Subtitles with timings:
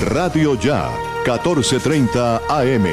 [0.00, 0.90] Radio Ya,
[1.24, 2.86] 1430 AM.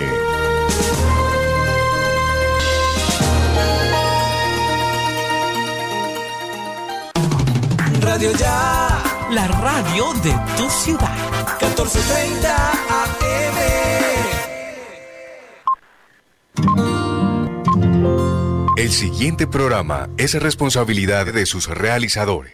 [8.02, 11.16] Radio Ya, la radio de tu ciudad.
[11.62, 13.56] 1430 AM.
[18.78, 22.54] El siguiente programa es responsabilidad de sus realizadores.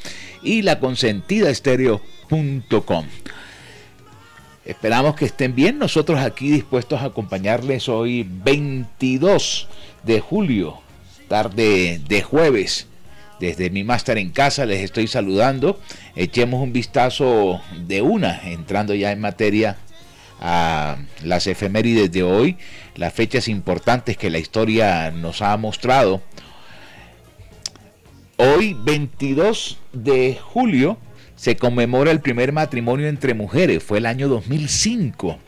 [0.43, 1.51] y la consentida.
[4.65, 5.79] Esperamos que estén bien.
[5.79, 9.67] Nosotros aquí dispuestos a acompañarles hoy 22
[10.05, 10.79] de julio,
[11.29, 12.87] tarde de jueves.
[13.41, 15.81] Desde mi máster en casa les estoy saludando.
[16.15, 19.79] Echemos un vistazo de una, entrando ya en materia
[20.41, 22.57] a las efemérides de hoy,
[22.95, 26.23] las fechas importantes que la historia nos ha mostrado.
[28.37, 30.99] Hoy, 22 de julio,
[31.43, 35.41] se conmemora el primer matrimonio entre mujeres, fue el año 2005.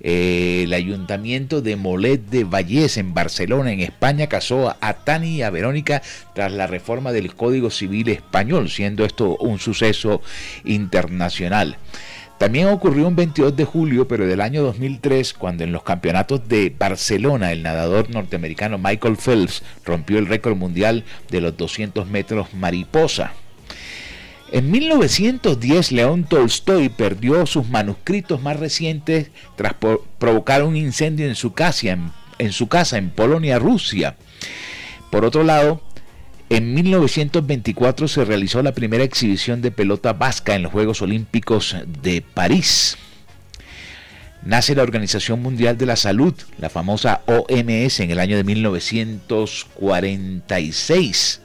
[0.00, 5.42] Eh, el ayuntamiento de Molet de Vallés en Barcelona, en España, casó a Tani y
[5.42, 6.00] a Verónica
[6.34, 10.22] tras la reforma del Código Civil español, siendo esto un suceso
[10.64, 11.76] internacional.
[12.38, 16.74] También ocurrió un 22 de julio, pero del año 2003, cuando en los campeonatos de
[16.78, 23.34] Barcelona el nadador norteamericano Michael Phelps rompió el récord mundial de los 200 metros mariposa.
[24.52, 29.72] En 1910, León Tolstoy perdió sus manuscritos más recientes tras
[30.18, 31.96] provocar un incendio en su, casa,
[32.38, 34.16] en, su casa en Polonia, Rusia.
[35.10, 35.80] Por otro lado,
[36.50, 42.20] en 1924 se realizó la primera exhibición de pelota vasca en los Juegos Olímpicos de
[42.20, 42.98] París.
[44.44, 51.40] Nace la Organización Mundial de la Salud, la famosa OMS, en el año de 1946.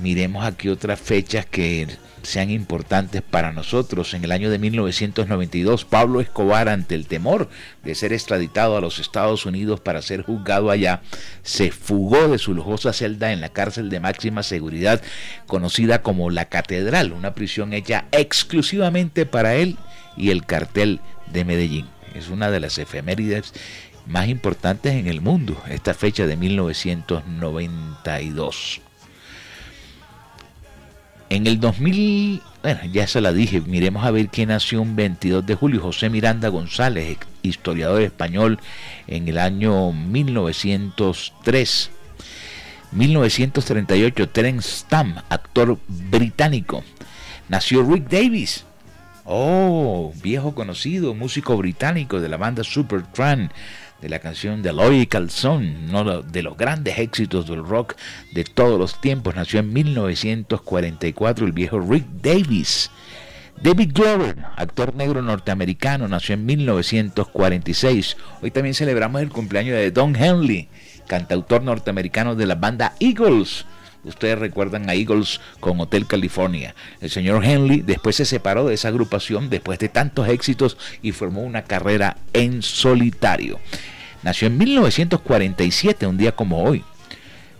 [0.00, 1.88] Miremos aquí otras fechas que
[2.22, 4.14] sean importantes para nosotros.
[4.14, 7.48] En el año de 1992, Pablo Escobar, ante el temor
[7.82, 11.00] de ser extraditado a los Estados Unidos para ser juzgado allá,
[11.42, 15.02] se fugó de su lujosa celda en la cárcel de máxima seguridad
[15.46, 19.76] conocida como La Catedral, una prisión hecha exclusivamente para él
[20.16, 21.00] y el cartel
[21.32, 21.86] de Medellín.
[22.14, 23.52] Es una de las efemérides
[24.06, 28.82] más importantes en el mundo, esta fecha de 1992.
[31.30, 35.44] En el 2000, bueno, ya se la dije, miremos a ver quién nació un 22
[35.44, 38.58] de julio, José Miranda González, historiador español,
[39.06, 41.90] en el año 1903.
[42.92, 46.82] 1938, Terence Stamp, actor británico.
[47.50, 48.64] Nació Rick Davis,
[49.24, 53.52] oh, viejo conocido, músico británico de la banda Supertramp
[54.00, 57.94] de la canción de Loy Calzón, uno de los grandes éxitos del rock
[58.32, 59.34] de todos los tiempos.
[59.34, 62.90] Nació en 1944 el viejo Rick Davis.
[63.60, 68.16] David Glover, actor negro norteamericano, nació en 1946.
[68.40, 70.68] Hoy también celebramos el cumpleaños de Don Henley,
[71.08, 73.66] cantautor norteamericano de la banda Eagles.
[74.04, 76.74] Ustedes recuerdan a Eagles con Hotel California.
[77.00, 81.42] El señor Henley después se separó de esa agrupación después de tantos éxitos y formó
[81.42, 83.60] una carrera en solitario.
[84.22, 86.84] Nació en 1947, un día como hoy.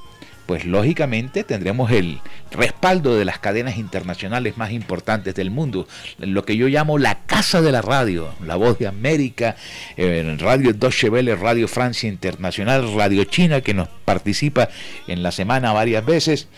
[0.51, 2.19] pues lógicamente tendremos el
[2.51, 5.88] respaldo de las cadenas internacionales más importantes del mundo,
[6.18, 9.56] lo que yo llamo la casa de la radio, la voz de América,
[9.95, 14.68] eh, Radio Deutsche Welle, Radio Francia Internacional, Radio China, que nos participa
[15.07, 16.50] en la semana varias veces.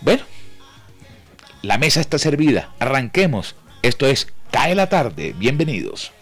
[0.00, 0.22] Bueno,
[1.60, 3.56] la mesa está servida, arranquemos.
[3.82, 6.12] Esto es Cae la tarde, bienvenidos.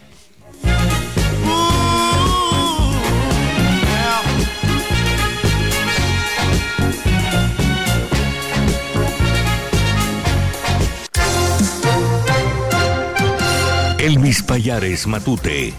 [14.01, 15.75] Elvis Payares Matute.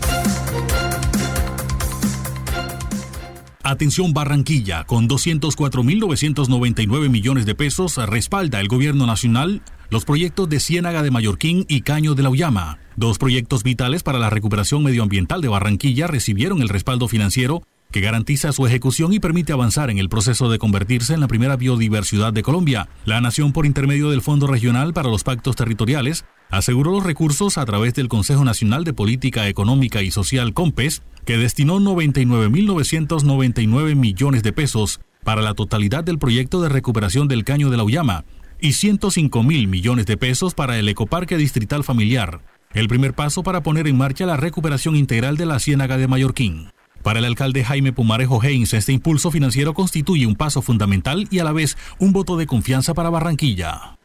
[3.63, 11.01] Atención Barranquilla, con 204.999 millones de pesos respalda el gobierno nacional los proyectos de Ciénaga
[11.01, 12.77] de Mallorquín y Caño de la Ullama.
[12.95, 18.51] Dos proyectos vitales para la recuperación medioambiental de Barranquilla recibieron el respaldo financiero que garantiza
[18.51, 22.43] su ejecución y permite avanzar en el proceso de convertirse en la primera biodiversidad de
[22.43, 22.87] Colombia.
[23.03, 27.65] La Nación, por intermedio del Fondo Regional para los Pactos Territoriales, aseguró los recursos a
[27.65, 34.53] través del Consejo Nacional de Política Económica y Social COMPES, que destinó 99.999 millones de
[34.53, 38.25] pesos para la totalidad del proyecto de recuperación del caño de la Ullama
[38.59, 42.41] y 105 mil millones de pesos para el Ecoparque Distrital Familiar,
[42.73, 46.71] el primer paso para poner en marcha la recuperación integral de la Ciénaga de Mallorquín.
[47.01, 51.43] Para el alcalde Jaime Pumarejo Heinz, este impulso financiero constituye un paso fundamental y a
[51.43, 53.97] la vez un voto de confianza para Barranquilla.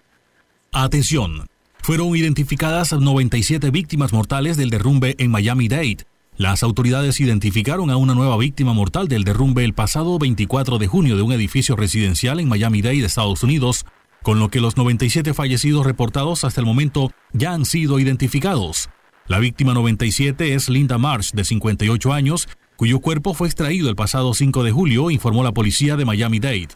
[0.73, 1.47] Atención,
[1.87, 5.99] fueron identificadas 97 víctimas mortales del derrumbe en Miami-Dade.
[6.37, 11.15] Las autoridades identificaron a una nueva víctima mortal del derrumbe el pasado 24 de junio
[11.15, 13.87] de un edificio residencial en Miami-Dade, Estados Unidos,
[14.25, 18.91] con lo que los 97 fallecidos reportados hasta el momento ya han sido identificados.
[19.29, 24.35] La víctima 97 es Linda Marsh, de 58 años, cuyo cuerpo fue extraído el pasado
[24.35, 26.71] 5 de julio, informó la policía de Miami-Dade.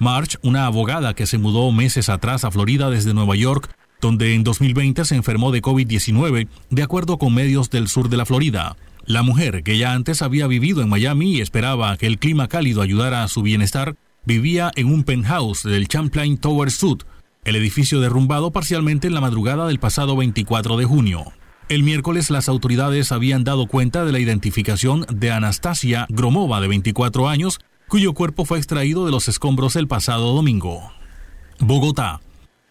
[0.00, 4.44] March, una abogada que se mudó meses atrás a Florida desde Nueva York, donde en
[4.44, 8.76] 2020 se enfermó de COVID-19, de acuerdo con medios del sur de la Florida.
[9.04, 12.82] La mujer, que ya antes había vivido en Miami y esperaba que el clima cálido
[12.82, 17.02] ayudara a su bienestar, vivía en un penthouse del Champlain Tower Sud,
[17.44, 21.32] el edificio derrumbado parcialmente en la madrugada del pasado 24 de junio.
[21.68, 27.28] El miércoles las autoridades habían dado cuenta de la identificación de Anastasia Gromova, de 24
[27.28, 30.92] años, cuyo cuerpo fue extraído de los escombros el pasado domingo.
[31.60, 32.20] Bogotá.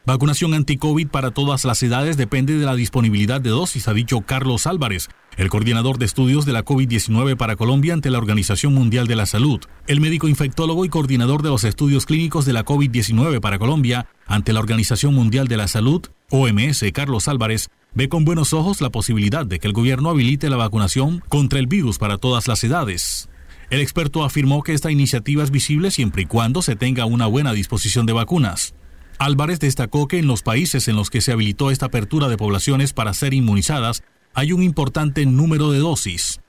[0.05, 4.67] Vacunación anti-COVID para todas las edades depende de la disponibilidad de dosis, ha dicho Carlos
[4.67, 9.15] Álvarez, el coordinador de estudios de la COVID-19 para Colombia ante la Organización Mundial de
[9.15, 9.61] la Salud.
[9.87, 14.53] El médico infectólogo y coordinador de los estudios clínicos de la COVID-19 para Colombia ante
[14.53, 19.43] la Organización Mundial de la Salud, OMS, Carlos Álvarez, ve con buenos ojos la posibilidad
[19.43, 23.27] de que el gobierno habilite la vacunación contra el virus para todas las edades.
[23.71, 27.53] El experto afirmó que esta iniciativa es visible siempre y cuando se tenga una buena
[27.53, 28.75] disposición de vacunas.
[29.17, 32.93] Álvarez destacó que en los países en los que se habilitó esta apertura de poblaciones
[32.93, 34.03] para ser inmunizadas
[34.33, 36.41] hay un importante número de dosis.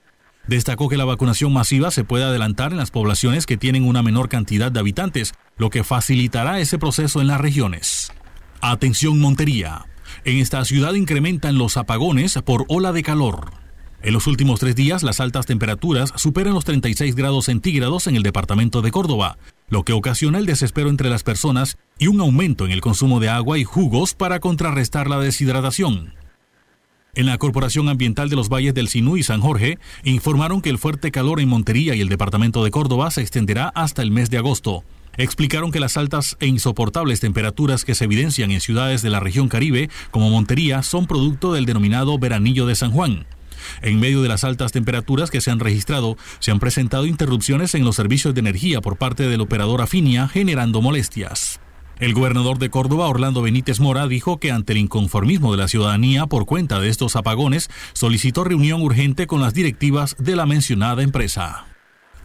[0.47, 4.29] Destacó que la vacunación masiva se puede adelantar en las poblaciones que tienen una menor
[4.29, 8.11] cantidad de habitantes, lo que facilitará ese proceso en las regiones.
[8.61, 9.85] Atención Montería.
[10.23, 13.51] En esta ciudad incrementan los apagones por ola de calor.
[14.01, 18.23] En los últimos tres días, las altas temperaturas superan los 36 grados centígrados en el
[18.23, 19.37] departamento de Córdoba,
[19.69, 23.29] lo que ocasiona el desespero entre las personas y un aumento en el consumo de
[23.29, 26.13] agua y jugos para contrarrestar la deshidratación.
[27.15, 30.77] En la Corporación Ambiental de los Valles del Sinú y San Jorge informaron que el
[30.77, 34.37] fuerte calor en Montería y el departamento de Córdoba se extenderá hasta el mes de
[34.37, 34.83] agosto.
[35.17, 39.49] Explicaron que las altas e insoportables temperaturas que se evidencian en ciudades de la región
[39.49, 43.25] Caribe, como Montería, son producto del denominado veranillo de San Juan.
[43.81, 47.83] En medio de las altas temperaturas que se han registrado, se han presentado interrupciones en
[47.83, 51.59] los servicios de energía por parte del operador Afinia, generando molestias.
[51.99, 56.27] El gobernador de Córdoba, Orlando Benítez Mora, dijo que ante el inconformismo de la ciudadanía
[56.27, 61.65] por cuenta de estos apagones, solicitó reunión urgente con las directivas de la mencionada empresa.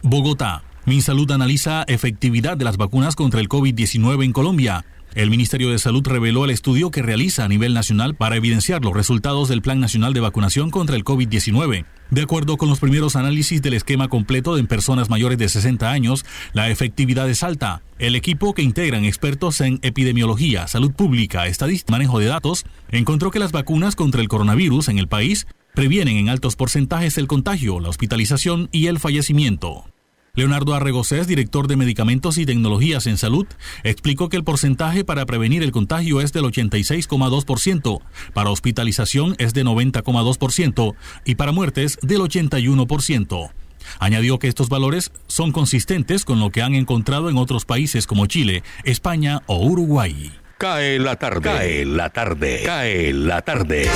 [0.03, 0.63] Bogotá.
[0.85, 4.85] MinSalud analiza efectividad de las vacunas contra el COVID-19 en Colombia.
[5.15, 8.95] El Ministerio de Salud reveló el estudio que realiza a nivel nacional para evidenciar los
[8.95, 11.85] resultados del Plan Nacional de Vacunación contra el COVID-19.
[12.09, 16.25] De acuerdo con los primeros análisis del esquema completo en personas mayores de 60 años,
[16.53, 17.83] la efectividad es alta.
[17.99, 23.29] El equipo que integran expertos en epidemiología, salud pública, estadística y manejo de datos encontró
[23.29, 27.79] que las vacunas contra el coronavirus en el país previenen en altos porcentajes el contagio,
[27.79, 29.92] la hospitalización y el fallecimiento.
[30.35, 33.45] Leonardo Arregocés, director de Medicamentos y Tecnologías en Salud,
[33.83, 38.01] explicó que el porcentaje para prevenir el contagio es del 86,2%,
[38.33, 43.51] para hospitalización es de 90,2% y para muertes del 81%.
[43.99, 48.25] Añadió que estos valores son consistentes con lo que han encontrado en otros países como
[48.25, 50.31] Chile, España o Uruguay.
[50.57, 51.41] Cae la tarde.
[51.41, 52.63] Cae la tarde.
[52.65, 53.87] Cae la tarde.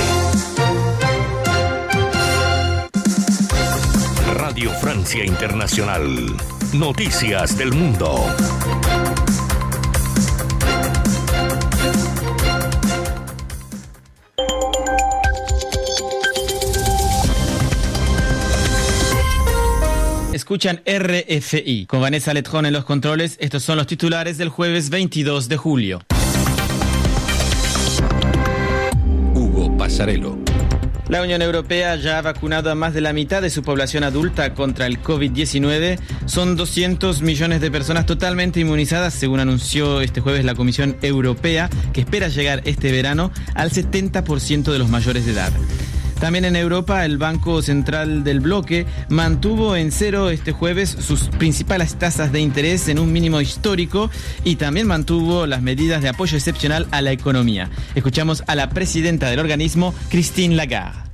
[4.38, 6.36] Radio Francia Internacional.
[6.72, 8.24] Noticias del Mundo.
[20.32, 23.36] Escuchan RFI con Vanessa Letrón en los controles.
[23.40, 26.02] Estos son los titulares del jueves 22 de julio.
[29.34, 30.47] Hugo Pasarelo.
[31.08, 34.52] La Unión Europea ya ha vacunado a más de la mitad de su población adulta
[34.52, 35.98] contra el COVID-19.
[36.26, 42.02] Son 200 millones de personas totalmente inmunizadas, según anunció este jueves la Comisión Europea, que
[42.02, 45.52] espera llegar este verano al 70% de los mayores de edad.
[46.20, 51.94] También en Europa, el Banco Central del Bloque mantuvo en cero este jueves sus principales
[51.94, 54.10] tasas de interés en un mínimo histórico
[54.42, 57.70] y también mantuvo las medidas de apoyo excepcional a la economía.
[57.94, 61.07] Escuchamos a la presidenta del organismo, Christine Lagarde.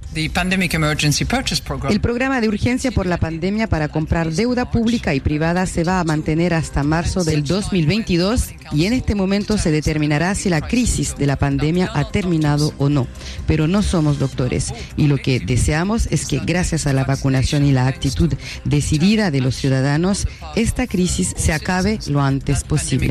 [1.90, 6.00] El programa de urgencia por la pandemia para comprar deuda pública y privada se va
[6.00, 11.16] a mantener hasta marzo del 2022 y en este momento se determinará si la crisis
[11.16, 13.06] de la pandemia ha terminado o no.
[13.46, 17.72] Pero no somos doctores y lo que deseamos es que gracias a la vacunación y
[17.72, 18.32] la actitud
[18.64, 23.10] decidida de los ciudadanos, esta crisis se acabe lo antes posible.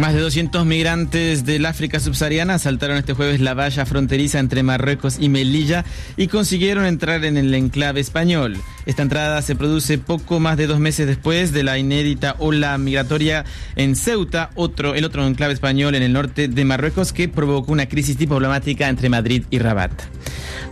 [0.00, 5.18] Más de 200 migrantes del África subsahariana saltaron este jueves la valla fronteriza entre Marruecos
[5.20, 5.84] y Melilla
[6.16, 8.56] y consiguieron entrar en el enclave español.
[8.86, 13.44] Esta entrada se produce poco más de dos meses después de la inédita ola migratoria
[13.76, 17.86] en Ceuta, otro, el otro enclave español en el norte de Marruecos que provocó una
[17.86, 19.92] crisis diplomática entre Madrid y Rabat.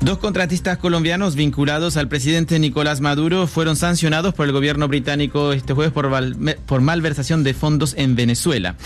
[0.01, 5.75] Dos contratistas colombianos vinculados al presidente Nicolás Maduro fueron sancionados por el gobierno británico este
[5.75, 8.77] jueves por, malversación de fondos en Venezuela.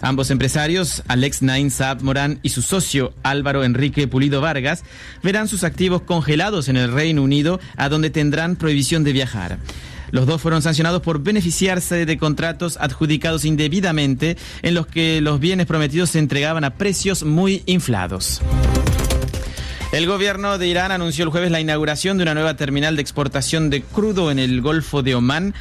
[0.00, 4.82] Ambos empresarios, Alex Nain Saab Morán y su socio Álvaro Enrique Pulido Vargas,
[5.22, 9.58] verán sus activos congelados en el Reino Unido, a donde tendrán prohibición de viajar.
[10.10, 15.66] Los dos fueron sancionados por beneficiarse de contratos adjudicados indebidamente en los que los bienes
[15.66, 18.40] prometidos se entregaban a precios muy inflados.
[19.92, 23.68] El gobierno de Irán anunció el jueves la inauguración de una nueva terminal de exportación
[23.68, 25.52] de crudo en el Golfo de Omán.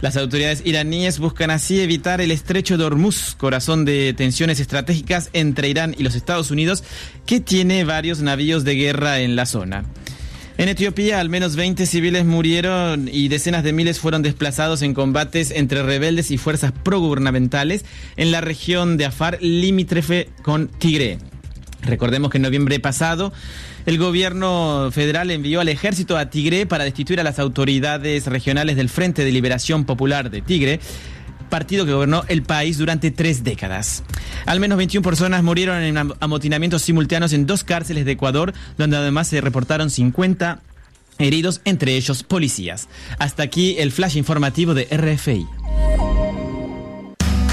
[0.00, 5.70] Las autoridades iraníes buscan así evitar el estrecho de Hormuz, corazón de tensiones estratégicas entre
[5.70, 6.84] Irán y los Estados Unidos,
[7.26, 9.84] que tiene varios navíos de guerra en la zona.
[10.56, 15.50] En Etiopía, al menos 20 civiles murieron y decenas de miles fueron desplazados en combates
[15.50, 17.84] entre rebeldes y fuerzas progubernamentales
[18.16, 21.18] en la región de Afar, limítrofe con Tigre.
[21.82, 23.32] Recordemos que en noviembre pasado
[23.86, 28.88] el gobierno federal envió al ejército a Tigre para destituir a las autoridades regionales del
[28.88, 30.80] Frente de Liberación Popular de Tigre.
[31.48, 34.04] partido que gobernó el país durante tres décadas.
[34.46, 39.26] Al menos 21 personas murieron en amotinamientos simultáneos en dos cárceles de Ecuador, donde además
[39.26, 40.60] se reportaron 50
[41.18, 42.88] heridos, entre ellos policías.
[43.18, 45.46] Hasta aquí el flash informativo de RFI.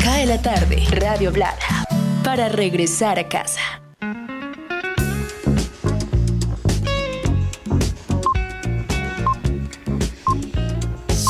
[0.04, 1.86] Cae la tarde, Radio Blada,
[2.24, 3.87] para regresar a casa.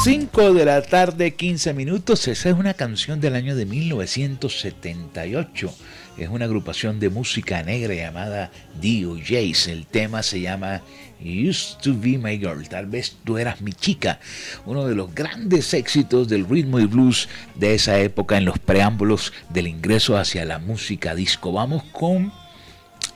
[0.08, 2.30] 5 de la tarde, 15 minutos.
[2.30, 5.74] Esa es una canción del año de 1978.
[6.18, 9.68] Es una agrupación de música negra llamada DOJs.
[9.68, 10.82] El tema se llama
[11.20, 12.70] Used to Be My Girl.
[12.70, 14.22] Tal vez tú eras mi chica.
[14.66, 19.34] Uno de los grandes éxitos del ritmo y blues de esa época en los preámbulos
[19.50, 21.52] del ingreso hacia la música disco.
[21.52, 22.32] Vamos con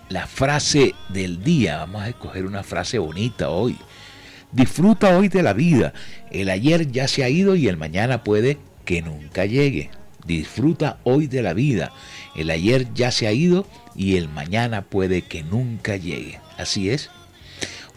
[0.09, 1.77] la frase del día.
[1.77, 3.77] Vamos a escoger una frase bonita hoy.
[4.51, 5.93] Disfruta hoy de la vida.
[6.29, 9.89] El ayer ya se ha ido y el mañana puede que nunca llegue.
[10.25, 11.93] Disfruta hoy de la vida.
[12.35, 13.65] El ayer ya se ha ido
[13.95, 16.39] y el mañana puede que nunca llegue.
[16.57, 17.09] Así es.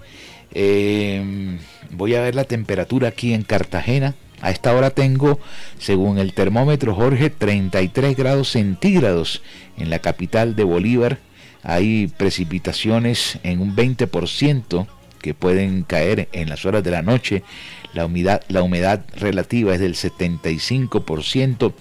[0.53, 1.60] Em,
[1.91, 4.15] voy a ver la temperatura aquí en Cartagena.
[4.41, 5.39] A esta hora tengo,
[5.79, 9.41] según el termómetro Jorge, 33 grados centígrados
[9.77, 11.19] en la capital de Bolívar.
[11.63, 14.88] Hay precipitaciones en un 20%
[15.22, 17.43] que pueden caer en las horas de la noche
[17.93, 21.73] la humedad, la humedad relativa es del 75%,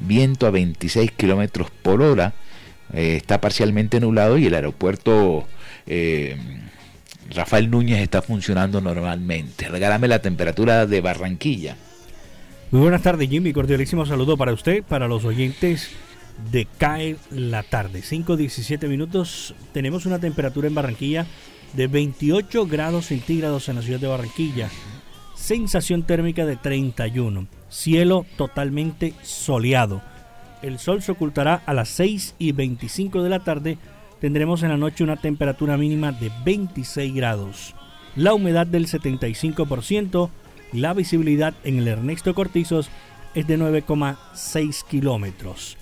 [0.00, 2.34] viento a 26 kilómetros por hora,
[2.92, 5.46] eh, está parcialmente nublado y el aeropuerto
[5.86, 6.36] eh,
[7.30, 9.68] Rafael Núñez está funcionando normalmente.
[9.68, 11.76] Regálame la temperatura de Barranquilla.
[12.70, 13.52] Muy buenas tardes, Jimmy.
[13.52, 15.90] Cordialísimo saludo para usted, para los oyentes
[16.50, 18.00] de CAE la tarde.
[18.00, 19.54] 5.17 minutos.
[19.72, 21.26] Tenemos una temperatura en Barranquilla
[21.74, 24.68] de 28 grados centígrados en la ciudad de Barranquilla
[25.40, 30.02] sensación térmica de 31, cielo totalmente soleado.
[30.62, 33.78] El sol se ocultará a las 6 y 25 de la tarde,
[34.20, 37.74] tendremos en la noche una temperatura mínima de 26 grados,
[38.16, 40.28] la humedad del 75%,
[40.72, 42.90] la visibilidad en el Ernesto Cortizos
[43.34, 45.78] es de 9,6 kilómetros.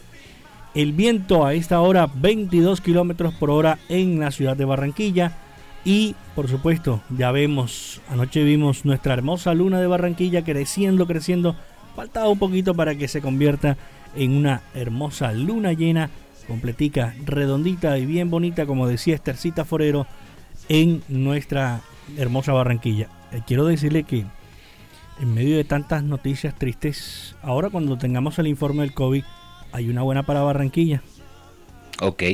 [0.75, 5.37] El viento a esta hora 22 kilómetros por hora en la ciudad de Barranquilla,
[5.89, 11.57] y por supuesto, ya vemos, anoche vimos nuestra hermosa luna de Barranquilla creciendo, creciendo.
[11.97, 13.79] Faltaba un poquito para que se convierta
[14.15, 16.11] en una hermosa luna llena,
[16.47, 20.07] completica, redondita y bien bonita, como decía Estercita Forero,
[20.69, 21.81] en nuestra
[22.19, 23.09] hermosa Barranquilla.
[23.33, 24.27] Eh, quiero decirle que
[25.23, 29.25] en medio de tantas noticias tristes, ahora cuando tengamos el informe del COVID,
[29.73, 31.03] hay una buena para Barranquilla.
[32.03, 32.25] Ok.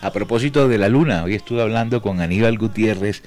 [0.00, 3.22] A propósito de la luna, hoy estuve hablando con Aníbal Gutiérrez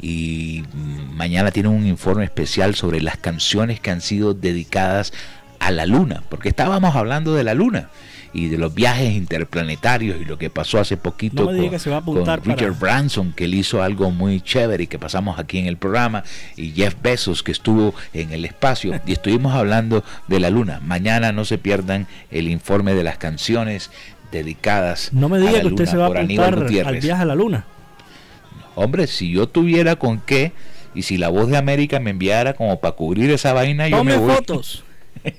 [0.00, 0.64] y
[1.12, 5.12] mañana tiene un informe especial sobre las canciones que han sido dedicadas
[5.60, 7.90] a la luna, porque estábamos hablando de la luna
[8.32, 11.56] y de los viajes interplanetarios y lo que pasó hace poquito con,
[12.44, 16.22] Richard Branson, que él hizo algo muy chévere y que pasamos aquí en el programa,
[16.56, 20.80] y Jeff Bezos, que estuvo en el espacio, y estuvimos hablando de la luna.
[20.84, 23.90] Mañana no se pierdan el informe de las canciones
[24.36, 25.12] dedicadas.
[25.12, 27.66] No me diga que usted se va a apuntar al viaje a la luna.
[28.74, 30.52] Hombre, si yo tuviera con qué
[30.94, 34.16] y si la voz de América me enviara como para cubrir esa vaina, yo me
[34.16, 34.34] voy.
[34.34, 34.84] fotos.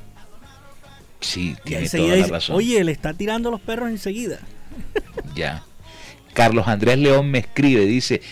[1.20, 2.56] Sí, tiene toda la razón.
[2.56, 4.38] Oye, le está tirando los perros enseguida.
[5.34, 5.64] Ya.
[6.38, 8.22] Carlos Andrés León me escribe, dice,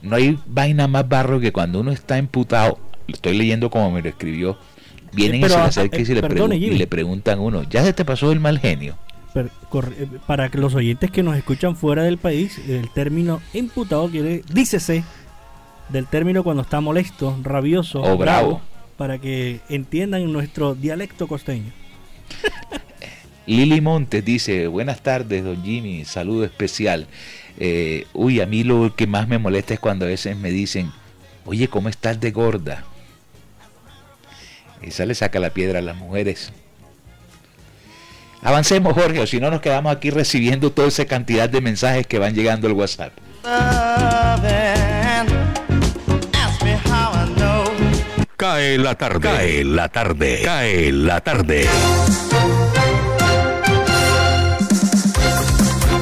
[0.00, 4.00] no hay vaina más barro que cuando uno está emputado, lo estoy leyendo como me
[4.00, 4.56] lo escribió,
[5.12, 8.06] vienen y se le acercan y, le y le preguntan a uno, ¿ya se te
[8.06, 8.96] pasó el mal genio?
[9.34, 9.48] Eh,
[10.26, 15.04] para que los oyentes que nos escuchan fuera del país, el término imputado quiere, dícese,
[15.90, 18.62] del término cuando está molesto, rabioso o bravo,
[18.96, 21.70] para que entiendan nuestro dialecto costeño.
[23.50, 27.08] Lili Montes dice, buenas tardes, don Jimmy, saludo especial.
[27.58, 30.92] Eh, uy, a mí lo que más me molesta es cuando a veces me dicen,
[31.44, 32.84] oye, ¿cómo estás de gorda?
[34.82, 36.52] Esa le saca la piedra a las mujeres.
[38.40, 42.20] Avancemos, Jorge, o si no nos quedamos aquí recibiendo toda esa cantidad de mensajes que
[42.20, 43.12] van llegando al WhatsApp.
[48.36, 51.68] Cae la tarde, cae la tarde, cae la tarde.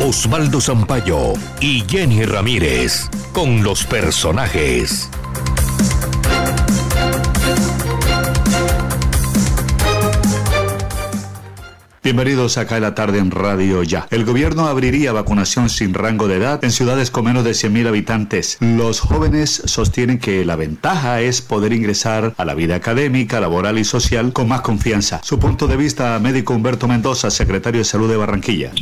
[0.09, 5.11] Osvaldo Zampayo y Jenny Ramírez con los personajes.
[12.09, 14.07] Bienvenidos acá en la tarde en Radio Ya.
[14.11, 18.57] El gobierno abriría vacunación sin rango de edad en ciudades con menos de 100.000 habitantes.
[18.61, 23.85] Los jóvenes sostienen que la ventaja es poder ingresar a la vida académica, laboral y
[23.85, 25.21] social con más confianza.
[25.23, 28.73] Su punto de vista, médico Humberto Mendoza, secretario de Salud de Barranquilla.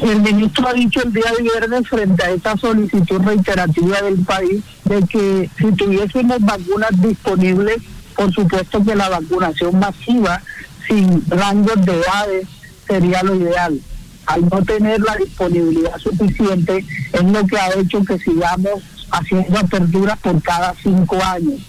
[0.00, 5.02] El ministro ha dicho el día viernes frente a esta solicitud reiterativa del país de
[5.08, 7.78] que si tuviésemos vacunas disponibles,
[8.14, 10.40] por supuesto que la vacunación masiva
[10.86, 12.55] sin rangos de edades
[12.86, 13.80] sería lo ideal.
[14.26, 20.18] Al no tener la disponibilidad suficiente es lo que ha hecho que sigamos haciendo aperturas
[20.18, 21.60] por cada cinco años.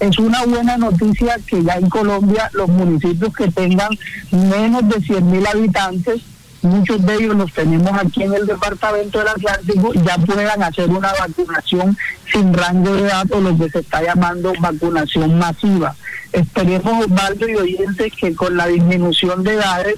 [0.00, 3.90] Es una buena noticia que ya en Colombia los municipios que tengan
[4.30, 6.22] menos de 100 mil habitantes,
[6.62, 11.12] muchos de ellos los tenemos aquí en el departamento del Atlántico, ya puedan hacer una
[11.12, 11.96] vacunación
[12.32, 15.94] sin rango de edad o lo que se está llamando vacunación masiva.
[16.32, 19.96] Esperemos, Osvaldo y oyentes, que con la disminución de edades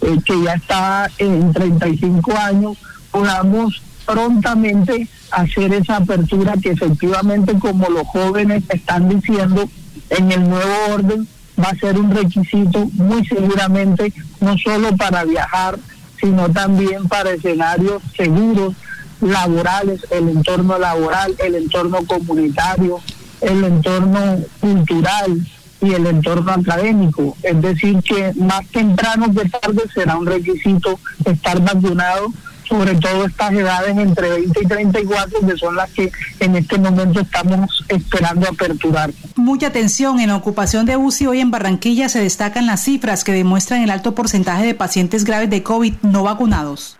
[0.00, 2.78] eh, que ya está en 35 años,
[3.10, 9.68] podamos prontamente hacer esa apertura que efectivamente, como los jóvenes están diciendo,
[10.10, 11.28] en el nuevo orden
[11.62, 15.78] va a ser un requisito muy seguramente, no solo para viajar,
[16.20, 18.74] sino también para escenarios seguros,
[19.20, 23.00] laborales, el entorno laboral, el entorno comunitario,
[23.40, 25.46] el entorno cultural,
[25.80, 27.36] y el entorno académico.
[27.42, 32.32] Es decir, que más temprano que tarde será un requisito estar vacunado,
[32.68, 37.20] sobre todo estas edades entre 20 y 34, que son las que en este momento
[37.20, 39.10] estamos esperando aperturar.
[39.36, 43.32] Mucha atención en la ocupación de UCI hoy en Barranquilla se destacan las cifras que
[43.32, 46.98] demuestran el alto porcentaje de pacientes graves de COVID no vacunados.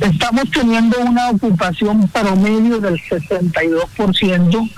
[0.00, 4.70] Estamos teniendo una ocupación promedio del 62%,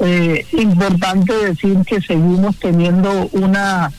[0.00, 3.90] eh, importante decir que seguimos teniendo una,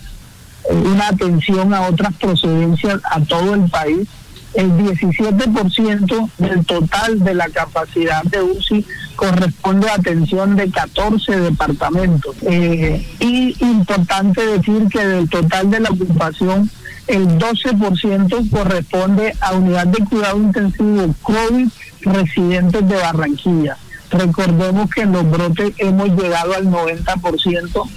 [0.69, 4.07] una atención a otras procedencias a todo el país.
[4.55, 8.83] El 17% del total de la capacidad de UCI
[9.15, 12.35] corresponde a atención de 14 departamentos.
[12.41, 16.69] Eh, y importante decir que del total de la ocupación,
[17.05, 21.67] el 12% corresponde a unidad de cuidado intensivo COVID
[22.01, 23.77] residentes de Barranquilla.
[24.11, 27.89] Recordemos que en los brotes hemos llegado al 90%.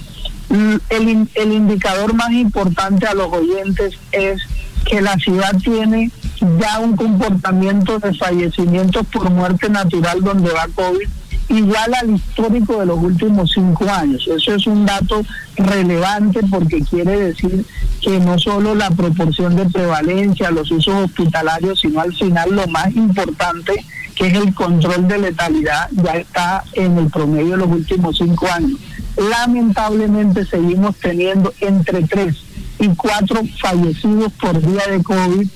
[0.49, 4.41] Mm, el, el indicador más importante a los oyentes es
[4.85, 6.11] que la ciudad tiene
[6.59, 11.07] ya un comportamiento de fallecimientos por muerte natural donde va COVID
[11.49, 14.27] igual al histórico de los últimos cinco años.
[14.27, 15.23] Eso es un dato
[15.55, 17.65] relevante porque quiere decir
[18.01, 22.93] que no solo la proporción de prevalencia, los usos hospitalarios, sino al final lo más
[22.95, 23.73] importante
[24.15, 28.47] que es el control de letalidad, ya está en el promedio de los últimos cinco
[28.51, 28.79] años.
[29.17, 32.35] Lamentablemente seguimos teniendo entre tres
[32.79, 35.47] y cuatro fallecidos por día de COVID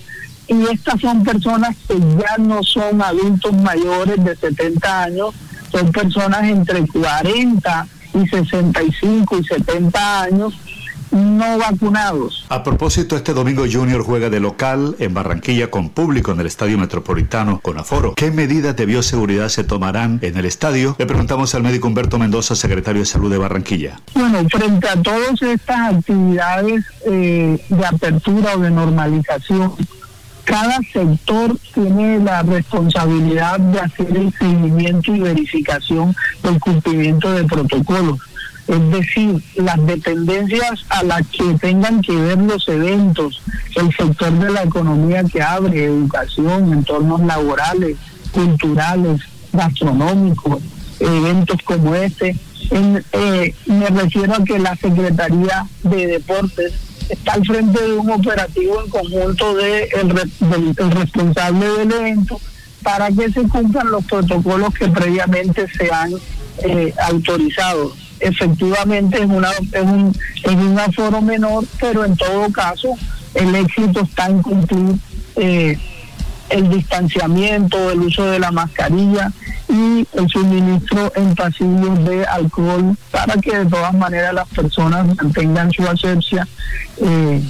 [0.48, 5.36] y estas son personas que ya no son adultos mayores de 70 años,
[5.72, 10.54] son personas entre 40 y 65 y 70 años
[11.12, 12.46] no vacunados.
[12.50, 16.78] A propósito, este domingo Junior juega de local en Barranquilla con público en el Estadio
[16.78, 18.14] Metropolitano con aforo.
[18.16, 20.96] ¿Qué medidas de bioseguridad se tomarán en el estadio?
[20.98, 24.00] Le preguntamos al médico Humberto Mendoza, secretario de Salud de Barranquilla.
[24.14, 29.74] Bueno, frente a todas estas actividades eh, de apertura o de normalización,
[30.48, 38.20] cada sector tiene la responsabilidad de hacer el seguimiento y verificación del cumplimiento de protocolos.
[38.68, 43.42] Es decir, las dependencias a las que tengan que ver los eventos,
[43.76, 47.98] el sector de la economía que abre, educación, entornos laborales,
[48.32, 49.22] culturales,
[49.54, 50.62] gastronómicos,
[51.00, 52.36] eventos como este.
[52.70, 56.74] Eh, me refiero a que la Secretaría de Deportes
[57.08, 62.40] está al frente de un operativo en conjunto de el, del, responsable del evento
[62.84, 66.12] para que se cumplan los protocolos que previamente se han
[66.64, 72.96] eh, autorizado efectivamente es, una, es, un, es un aforo menor, pero en todo caso
[73.34, 74.96] el éxito está en cumplir
[75.36, 75.78] eh,
[76.50, 79.32] el distanciamiento, el uso de la mascarilla
[79.70, 85.72] y el suministro en pasillos de alcohol para que de todas maneras las personas mantengan
[85.72, 86.48] su asepsia,
[87.02, 87.44] eh,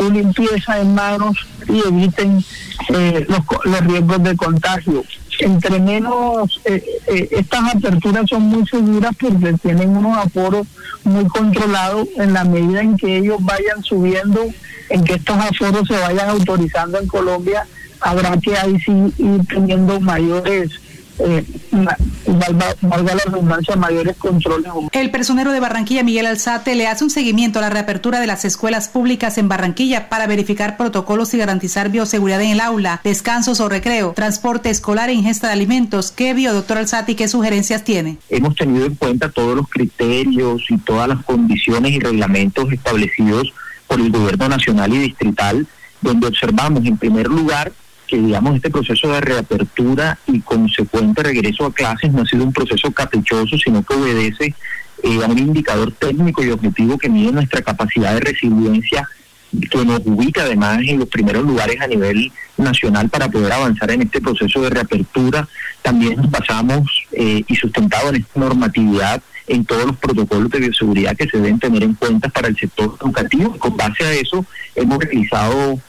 [0.00, 1.36] su limpieza en manos
[1.68, 2.42] y eviten
[2.88, 5.04] eh, los, los riesgos de contagio.
[5.40, 10.66] Entre menos, eh, eh, estas aperturas son muy seguras porque tienen unos aforos
[11.04, 14.46] muy controlados en la medida en que ellos vayan subiendo,
[14.88, 17.66] en que estos aforos se vayan autorizando en Colombia,
[18.00, 20.72] habrá que ahí sí ir teniendo mayores
[21.24, 21.44] eh,
[23.26, 24.70] redundancia, mayores controles.
[24.92, 28.44] El personero de Barranquilla, Miguel Alzate, le hace un seguimiento a la reapertura de las
[28.44, 33.68] escuelas públicas en Barranquilla para verificar protocolos y garantizar bioseguridad en el aula, descansos o
[33.68, 36.10] recreo, transporte escolar e ingesta de alimentos.
[36.10, 38.18] ¿Qué vio, doctor Alzate, y qué sugerencias tiene?
[38.28, 43.52] Hemos tenido en cuenta todos los criterios y todas las condiciones y reglamentos establecidos
[43.86, 45.66] por el gobierno nacional y distrital,
[46.00, 47.72] donde observamos en primer lugar
[48.10, 52.52] que digamos este proceso de reapertura y consecuente regreso a clases no ha sido un
[52.52, 54.54] proceso caprichoso, sino que obedece
[55.04, 59.08] eh, a un indicador técnico y objetivo que mide nuestra capacidad de resiliencia
[59.70, 64.02] que nos ubica además en los primeros lugares a nivel nacional para poder avanzar en
[64.02, 65.48] este proceso de reapertura.
[65.82, 71.16] También nos basamos eh, y sustentado en esta normatividad en todos los protocolos de bioseguridad
[71.16, 73.56] que se deben tener en cuenta para el sector educativo.
[73.58, 74.44] Con base a eso
[74.76, 75.80] hemos realizado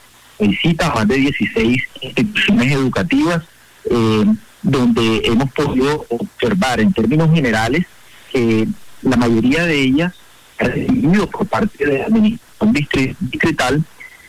[0.48, 3.42] visita más de 16 instituciones educativas,
[3.90, 4.24] eh,
[4.62, 7.86] donde hemos podido observar en términos generales
[8.30, 8.68] que
[9.02, 10.14] la mayoría de ellas
[10.58, 12.72] recibido por parte de la administración
[13.20, 13.84] distrital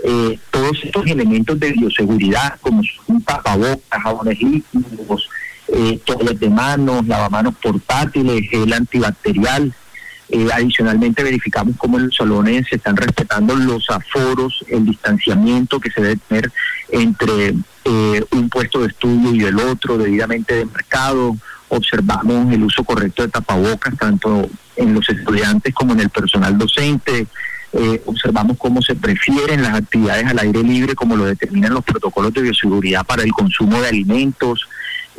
[0.06, 5.30] eh, todos estos elementos de bioseguridad, como son tapabocas, jabones líquidos,
[5.69, 9.73] eh, toallas de manos, lavamanos portátiles, gel antibacterial,
[10.29, 15.91] eh, adicionalmente verificamos cómo en los salones se están respetando los aforos, el distanciamiento que
[15.91, 16.51] se debe tener
[16.89, 17.53] entre
[17.86, 21.36] eh, un puesto de estudio y el otro, debidamente de mercado.
[21.69, 27.27] Observamos el uso correcto de tapabocas tanto en los estudiantes como en el personal docente.
[27.73, 32.33] Eh, observamos cómo se prefieren las actividades al aire libre, como lo determinan los protocolos
[32.33, 34.67] de bioseguridad para el consumo de alimentos.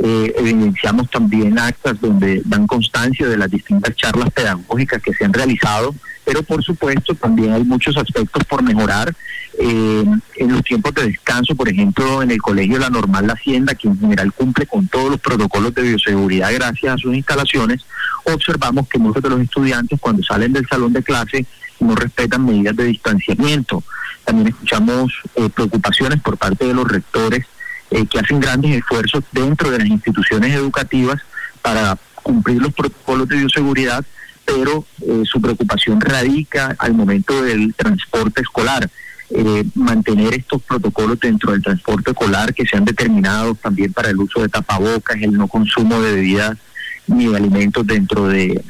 [0.03, 5.33] Eh, evidenciamos también actas donde dan constancia de las distintas charlas pedagógicas que se han
[5.33, 9.15] realizado, pero por supuesto también hay muchos aspectos por mejorar.
[9.57, 10.05] Eh,
[10.37, 13.87] en los tiempos de descanso, por ejemplo, en el colegio La Normal La Hacienda, que
[13.87, 17.85] en general cumple con todos los protocolos de bioseguridad gracias a sus instalaciones,
[18.25, 21.47] observamos que muchos de los estudiantes cuando salen del salón de clase
[21.79, 23.85] no respetan medidas de distanciamiento.
[24.25, 27.47] También escuchamos eh, preocupaciones por parte de los rectores
[27.91, 31.21] eh, que hacen grandes esfuerzos dentro de las instituciones educativas
[31.63, 34.05] para cumplir los protocolos de bioseguridad,
[34.45, 38.89] pero eh, su preocupación radica al momento del transporte escolar.
[39.31, 44.19] Eh, mantener estos protocolos dentro del transporte escolar que se han determinado también para el
[44.19, 46.59] uso de tapabocas, el no consumo de bebidas
[47.07, 48.63] ni de alimentos dentro de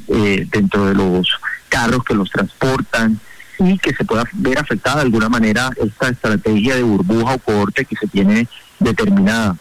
[0.51, 1.29] dentro de los
[1.69, 3.19] carros que los transportan
[3.59, 7.85] y que se pueda ver afectada de alguna manera esta estrategia de burbuja o corte
[7.85, 8.49] que se tiene
[8.81, 9.57] determinada.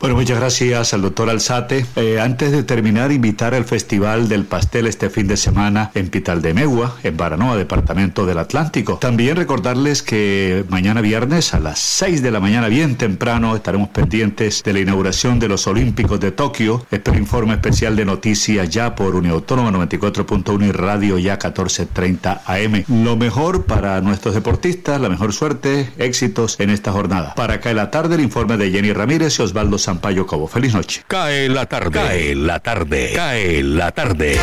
[0.00, 1.84] Bueno, muchas gracias al doctor Alzate.
[1.96, 6.40] Eh, antes de terminar, invitar al Festival del Pastel este fin de semana en Pital
[6.40, 8.98] de Megua, en Baranoa, Departamento del Atlántico.
[8.98, 14.62] También recordarles que mañana viernes a las 6 de la mañana, bien temprano, estaremos pendientes
[14.62, 16.86] de la inauguración de los Olímpicos de Tokio.
[16.92, 22.84] Este informe especial de noticias ya por Unión Autónoma 94.1 y Radio ya 1430 AM.
[23.04, 27.34] Lo mejor para nuestros deportistas, la mejor suerte, éxitos en esta jornada.
[27.34, 30.46] Para acá en la tarde, el informe de Jenny Ramírez y Osvaldo Sampaio Cobo.
[30.46, 31.02] Feliz noche.
[31.08, 31.98] Cae la tarde.
[31.98, 33.10] Cae la tarde.
[33.14, 34.38] Cae la tarde.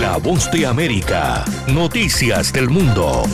[0.00, 1.44] La voz de América.
[1.66, 3.24] Noticias del mundo.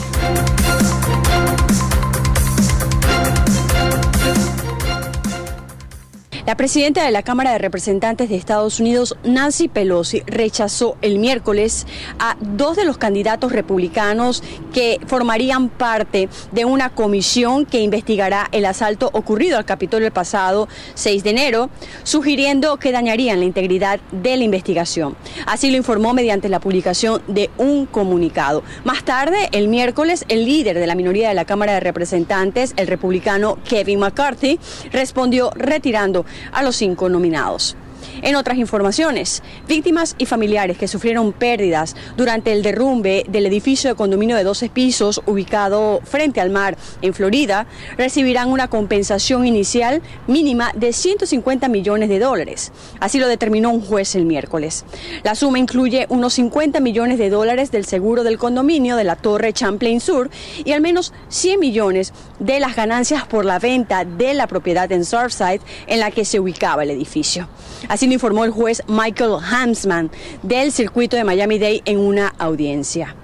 [6.45, 11.87] La presidenta de la Cámara de Representantes de Estados Unidos, Nancy Pelosi, rechazó el miércoles
[12.19, 18.65] a dos de los candidatos republicanos que formarían parte de una comisión que investigará el
[18.65, 21.71] asalto ocurrido al Capitolio el pasado 6 de enero,
[22.03, 25.17] sugiriendo que dañarían la integridad de la investigación.
[25.47, 28.61] Así lo informó mediante la publicación de un comunicado.
[28.83, 32.85] Más tarde, el miércoles, el líder de la minoría de la Cámara de Representantes, el
[32.85, 34.59] republicano Kevin McCarthy,
[34.91, 37.75] respondió retirando a los cinco nominados.
[38.21, 43.95] En otras informaciones, víctimas y familiares que sufrieron pérdidas durante el derrumbe del edificio de
[43.95, 50.71] condominio de 12 pisos ubicado frente al mar en Florida recibirán una compensación inicial mínima
[50.75, 52.71] de 150 millones de dólares.
[52.99, 54.85] Así lo determinó un juez el miércoles.
[55.23, 59.53] La suma incluye unos 50 millones de dólares del seguro del condominio de la Torre
[59.53, 60.29] Champlain Sur
[60.63, 65.05] y al menos 100 millones de las ganancias por la venta de la propiedad en
[65.05, 67.47] Surfside en la que se ubicaba el edificio.
[68.03, 70.11] Lo informó el juez Michael Hansman
[70.43, 73.15] del circuito de Miami-Dade en una audiencia.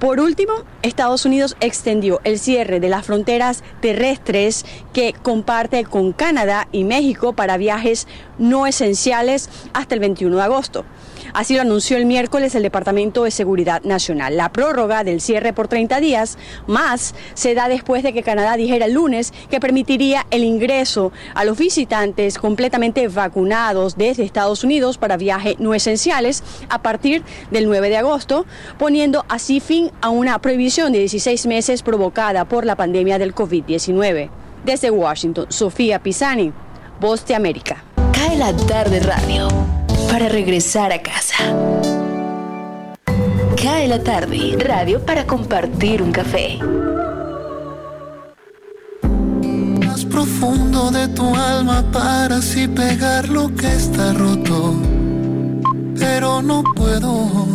[0.00, 6.68] Por último, Estados Unidos extendió el cierre de las fronteras terrestres que comparte con Canadá
[6.70, 10.84] y México para viajes no esenciales hasta el 21 de agosto.
[11.32, 14.36] Así lo anunció el miércoles el Departamento de Seguridad Nacional.
[14.36, 18.86] La prórroga del cierre por 30 días más se da después de que Canadá dijera
[18.86, 25.16] el lunes que permitiría el ingreso a los visitantes completamente vacunados desde Estados Unidos para
[25.16, 28.46] viajes no esenciales a partir del 9 de agosto,
[28.78, 34.30] poniendo así fin a una prohibición de 16 meses provocada por la pandemia del COVID-19.
[34.64, 36.52] Desde Washington, Sofía Pisani,
[37.00, 37.84] Voz de América.
[38.12, 39.48] Cae la tarde radio
[40.08, 41.36] para regresar a casa.
[43.62, 46.58] Cae la tarde, radio para compartir un café.
[49.84, 54.74] Más profundo de tu alma para así pegar lo que está roto.
[55.98, 57.46] Pero no puedo.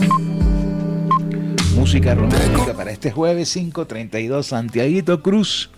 [1.75, 5.69] Música romántica para este jueves 5:32 Santiaguito Cruz.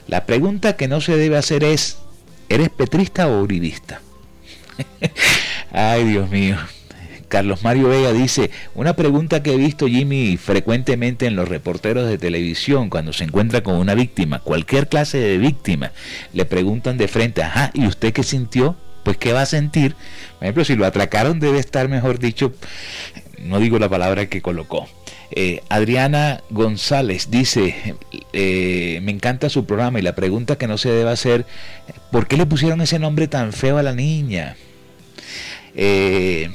[0.07, 1.97] la pregunta que no se debe hacer es,
[2.49, 4.01] ¿eres petrista o uribista?
[5.71, 6.57] Ay, Dios mío.
[7.35, 12.17] Carlos Mario Vega dice, una pregunta que he visto Jimmy frecuentemente en los reporteros de
[12.17, 15.91] televisión cuando se encuentra con una víctima, cualquier clase de víctima,
[16.31, 18.77] le preguntan de frente, ajá, ¿y usted qué sintió?
[19.03, 19.95] Pues qué va a sentir.
[20.35, 22.53] Por ejemplo, si lo atracaron debe estar, mejor dicho,
[23.39, 24.87] no digo la palabra que colocó.
[25.31, 27.97] Eh, Adriana González dice,
[28.31, 31.45] eh, me encanta su programa y la pregunta que no se debe hacer,
[32.13, 34.55] ¿por qué le pusieron ese nombre tan feo a la niña?
[35.75, 36.49] Eh,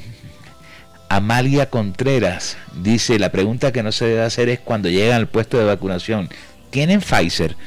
[1.11, 5.57] Amalia Contreras dice, la pregunta que no se debe hacer es cuando llegan al puesto
[5.57, 6.29] de vacunación,
[6.69, 7.57] ¿tienen Pfizer?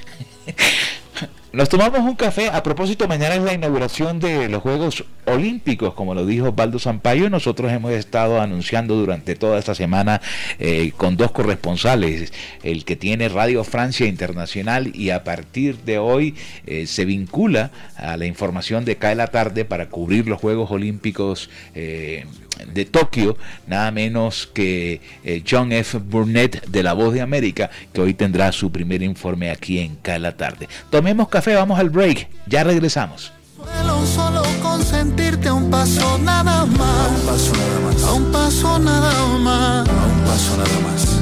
[1.52, 2.48] Nos tomamos un café.
[2.48, 7.30] A propósito, mañana es la inauguración de los Juegos Olímpicos, como lo dijo Osvaldo Sampaio.
[7.30, 10.20] Nosotros hemos estado anunciando durante toda esta semana
[10.59, 12.33] eh, con dos corresponsales,
[12.64, 16.35] el que tiene Radio Francia Internacional y a partir de hoy
[16.66, 21.50] eh, se vincula a la información de Cae la Tarde para cubrir los Juegos Olímpicos.
[21.74, 22.24] eh,
[22.73, 23.37] de Tokio,
[23.67, 25.99] nada menos que eh, John F.
[25.99, 30.19] Burnett de La Voz de América, que hoy tendrá su primer informe aquí en Cae
[30.19, 30.69] la Tarde.
[30.90, 33.33] Tomemos café, vamos al break, ya regresamos.
[33.57, 36.83] Suelo solo con sentirte a un paso nada más.
[36.83, 38.05] A un paso nada más.
[38.05, 39.88] A un paso nada más.
[39.88, 41.21] A un paso nada más.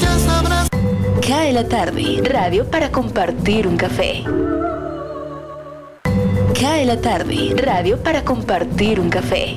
[0.00, 0.68] Ya sabrás.
[1.26, 4.24] Cae la tarde, radio para compartir un café.
[6.60, 9.56] Cae la tarde, radio para compartir un café.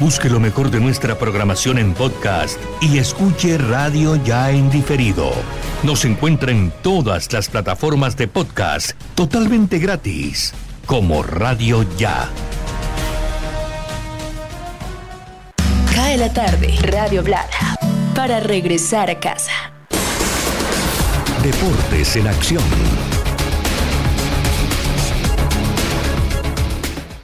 [0.00, 5.30] Busque lo mejor de nuestra programación en podcast y escuche Radio Ya en diferido.
[5.82, 10.54] Nos encuentra en todas las plataformas de podcast totalmente gratis,
[10.86, 12.30] como Radio Ya.
[15.94, 17.76] Cae la tarde, Radio Blada,
[18.14, 19.52] para regresar a casa.
[21.42, 23.19] Deportes en acción.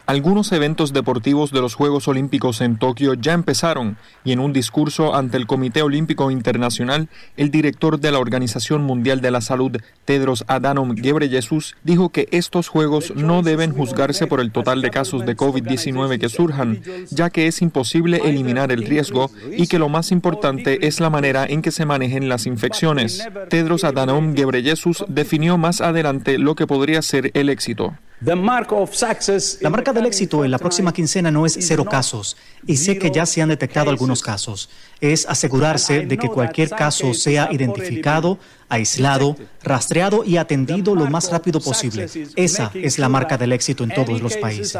[0.07, 5.17] Algunos eventos deportivos de los Juegos Olímpicos en Tokio ya empezaron y en un discurso
[5.17, 10.45] ante el Comité Olímpico Internacional, el director de la Organización Mundial de la Salud, Tedros
[10.47, 15.37] Adhanom Ghebreyesus, dijo que estos Juegos no deben juzgarse por el total de casos de
[15.37, 20.87] COVID-19 que surjan, ya que es imposible eliminar el riesgo y que lo más importante
[20.87, 23.27] es la manera en que se manejen las infecciones.
[23.49, 27.95] Tedros Adhanom Ghebreyesus definió más adelante lo que podría ser el éxito.
[28.21, 33.11] La marca del éxito en la próxima quincena no es cero casos, y sé que
[33.11, 34.71] ya se han detectado algunos casos.
[35.03, 38.39] Es asegurarse de que cualquier caso sea identificado,
[38.69, 42.09] aislado, rastreado y atendido lo más rápido posible.
[42.37, 44.77] Esa es la marca del éxito en todos los países.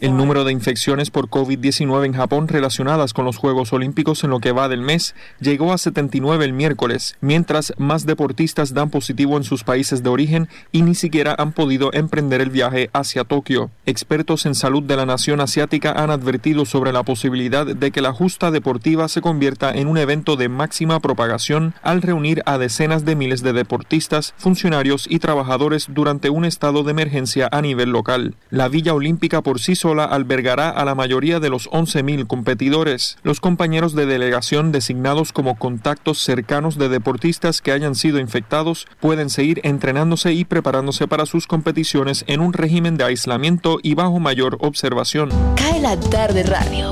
[0.00, 4.40] El número de infecciones por COVID-19 en Japón relacionadas con los Juegos Olímpicos en lo
[4.40, 9.44] que va del mes llegó a 79 el miércoles, mientras más deportistas dan positivo en
[9.44, 13.70] sus países de origen y ni siquiera han podido emprender el viaje hacia Tokio.
[13.86, 18.12] Expertos en salud de la nación asiática han advertido sobre la posibilidad de que la
[18.12, 23.15] justa deportiva se convierta en un evento de máxima propagación al reunir a decenas de
[23.16, 28.34] miles de deportistas, funcionarios y trabajadores durante un estado de emergencia a nivel local.
[28.50, 33.18] La Villa Olímpica por sí sola albergará a la mayoría de los 11.000 competidores.
[33.22, 39.30] Los compañeros de delegación designados como contactos cercanos de deportistas que hayan sido infectados pueden
[39.30, 44.58] seguir entrenándose y preparándose para sus competiciones en un régimen de aislamiento y bajo mayor
[44.60, 45.30] observación.
[45.56, 46.90] Cae la tarde radio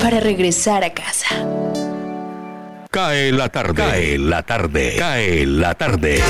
[0.00, 1.34] para regresar a casa.
[2.94, 3.74] Cae la tarde.
[3.74, 4.94] Cae la tarde.
[4.96, 6.22] Cae la tarde.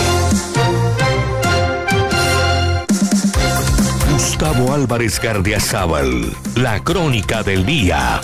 [4.11, 6.35] Gustavo Álvarez Gardiazabal.
[6.57, 8.19] La crónica del día.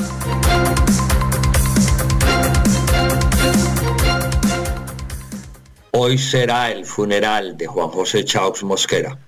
[5.90, 9.18] Hoy será el funeral de Juan José Chaux Mosquera.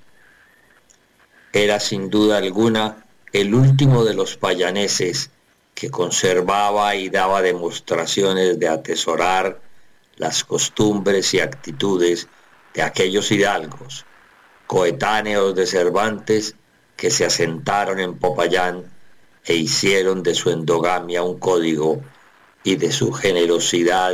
[1.53, 3.05] Era sin duda alguna
[3.35, 5.31] el último de los payaneses
[5.83, 9.61] que conservaba y daba demostraciones de atesorar
[10.15, 12.29] las costumbres y actitudes
[12.73, 14.07] de aquellos hidalgos,
[14.69, 16.55] coetáneos de Cervantes,
[16.97, 18.93] que se asentaron en Popayán
[19.45, 22.01] e hicieron de su endogamia un código
[22.63, 24.13] y de su generosidad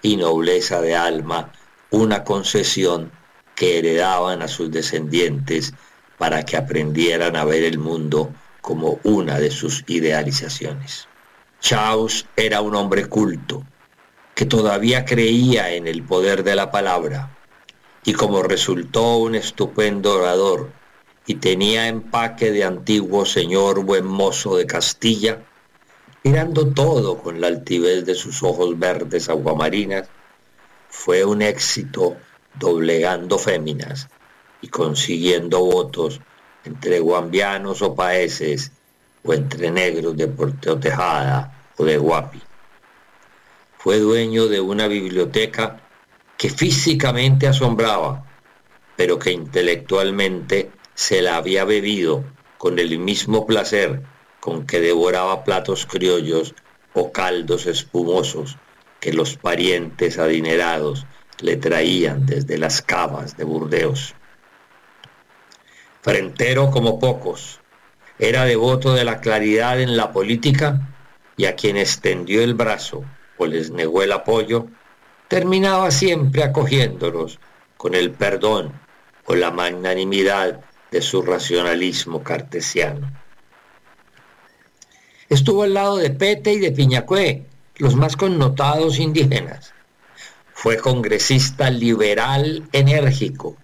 [0.00, 1.52] y nobleza de alma
[1.90, 3.12] una concesión
[3.54, 5.74] que heredaban a sus descendientes
[6.16, 11.09] para que aprendieran a ver el mundo como una de sus idealizaciones.
[11.60, 13.62] Chaus era un hombre culto,
[14.34, 17.36] que todavía creía en el poder de la palabra,
[18.02, 20.70] y como resultó un estupendo orador
[21.26, 25.44] y tenía empaque de antiguo señor buen mozo de Castilla,
[26.24, 30.08] mirando todo con la altivez de sus ojos verdes aguamarinas,
[30.88, 32.16] fue un éxito
[32.58, 34.08] doblegando féminas
[34.62, 36.20] y consiguiendo votos
[36.64, 38.72] entre guambianos o paeses
[39.22, 42.40] o entre negros de Porteo Tejada o de Guapi.
[43.78, 45.80] Fue dueño de una biblioteca
[46.36, 48.24] que físicamente asombraba,
[48.96, 52.24] pero que intelectualmente se la había bebido
[52.58, 54.02] con el mismo placer
[54.40, 56.54] con que devoraba platos criollos
[56.94, 58.56] o caldos espumosos
[59.00, 61.06] que los parientes adinerados
[61.40, 64.14] le traían desde las cavas de Burdeos.
[66.02, 67.59] Frentero como pocos,
[68.20, 70.88] era devoto de la claridad en la política
[71.38, 73.02] y a quien extendió el brazo
[73.38, 74.66] o les negó el apoyo,
[75.26, 77.40] terminaba siempre acogiéndolos
[77.78, 78.78] con el perdón
[79.24, 80.60] o la magnanimidad
[80.90, 83.10] de su racionalismo cartesiano.
[85.30, 87.46] Estuvo al lado de Pete y de Piñacué,
[87.76, 89.72] los más connotados indígenas.
[90.52, 93.56] Fue congresista liberal enérgico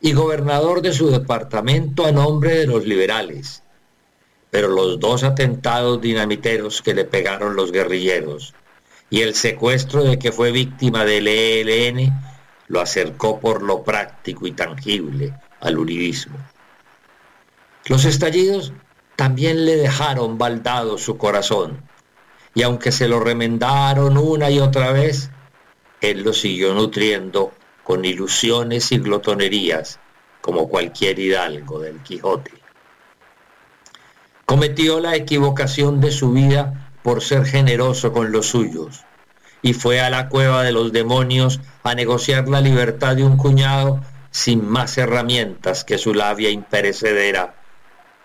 [0.00, 3.62] y gobernador de su departamento a nombre de los liberales.
[4.50, 8.54] Pero los dos atentados dinamiteros que le pegaron los guerrilleros
[9.10, 12.12] y el secuestro de que fue víctima del ELN
[12.68, 16.38] lo acercó por lo práctico y tangible al uribismo.
[17.86, 18.72] Los estallidos
[19.16, 21.82] también le dejaron baldado su corazón
[22.54, 25.30] y aunque se lo remendaron una y otra vez,
[26.00, 27.52] él lo siguió nutriendo
[27.84, 29.98] con ilusiones y glotonerías,
[30.40, 32.59] como cualquier hidalgo del Quijote.
[34.50, 39.04] Cometió la equivocación de su vida por ser generoso con los suyos,
[39.62, 44.00] y fue a la cueva de los demonios a negociar la libertad de un cuñado
[44.32, 47.62] sin más herramientas que su labia imperecedera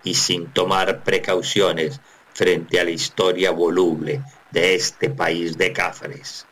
[0.02, 2.00] y sin tomar precauciones
[2.34, 6.44] frente a la historia voluble de este país de cafres.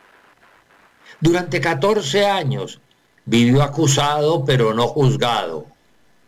[1.19, 2.79] Durante 14 años
[3.25, 5.74] vivió acusado pero no juzgado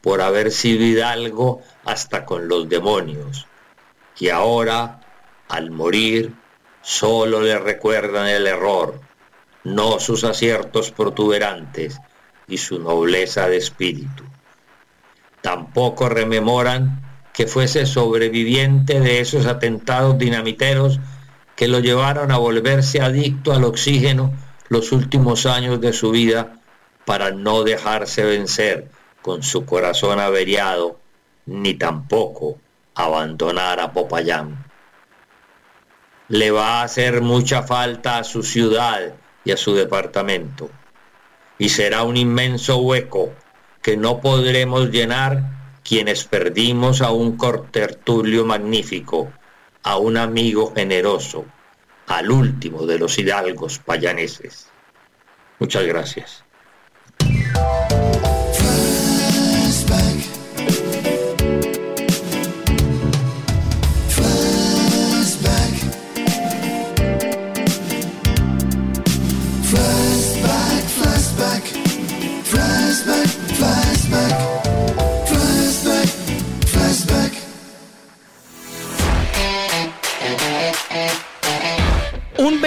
[0.07, 3.45] por haber sido hidalgo hasta con los demonios.
[4.17, 5.01] Y ahora,
[5.49, 6.31] al morir,
[6.81, 9.01] solo le recuerdan el error,
[9.65, 11.99] no sus aciertos protuberantes
[12.47, 14.23] y su nobleza de espíritu.
[15.41, 17.01] Tampoco rememoran
[17.33, 21.01] que fuese sobreviviente de esos atentados dinamiteros
[21.57, 24.31] que lo llevaron a volverse adicto al oxígeno
[24.69, 26.61] los últimos años de su vida
[27.03, 28.87] para no dejarse vencer
[29.22, 30.99] con su corazón averiado,
[31.45, 32.57] ni tampoco
[32.95, 34.65] abandonar a Popayán.
[36.30, 39.13] Le va a hacer mucha falta a su ciudad
[39.43, 40.70] y a su departamento,
[41.57, 43.34] y será un inmenso hueco
[43.82, 45.43] que no podremos llenar
[45.84, 49.32] quienes perdimos a un cortertulio magnífico,
[49.84, 51.45] a un amigo generoso,
[52.07, 54.70] al último de los hidalgos payaneses.
[55.59, 56.43] Muchas gracias.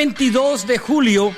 [0.00, 1.34] 22 de julio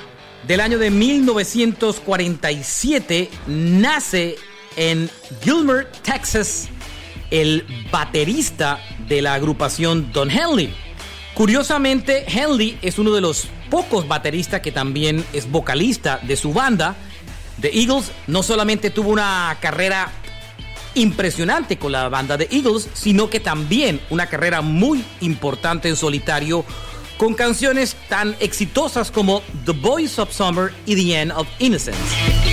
[0.47, 4.37] del año de 1947 nace
[4.77, 5.09] en
[5.43, 6.69] Gilmer, Texas,
[7.29, 10.73] el baterista de la agrupación Don Henley.
[11.33, 16.95] Curiosamente, Henley es uno de los pocos bateristas que también es vocalista de su banda.
[17.59, 20.09] The Eagles no solamente tuvo una carrera
[20.95, 26.63] impresionante con la banda de Eagles, sino que también una carrera muy importante en solitario
[27.23, 32.52] con canciones tan exitosas como The Voice of Summer y The End of Innocence.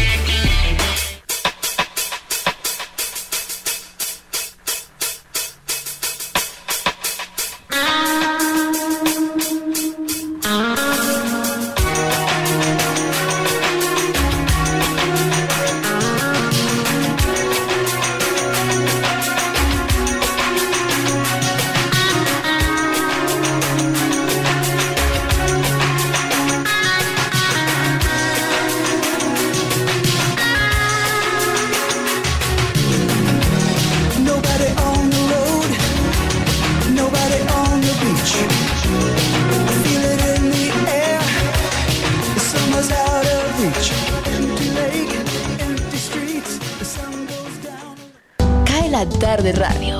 [49.00, 49.98] La tarde radio.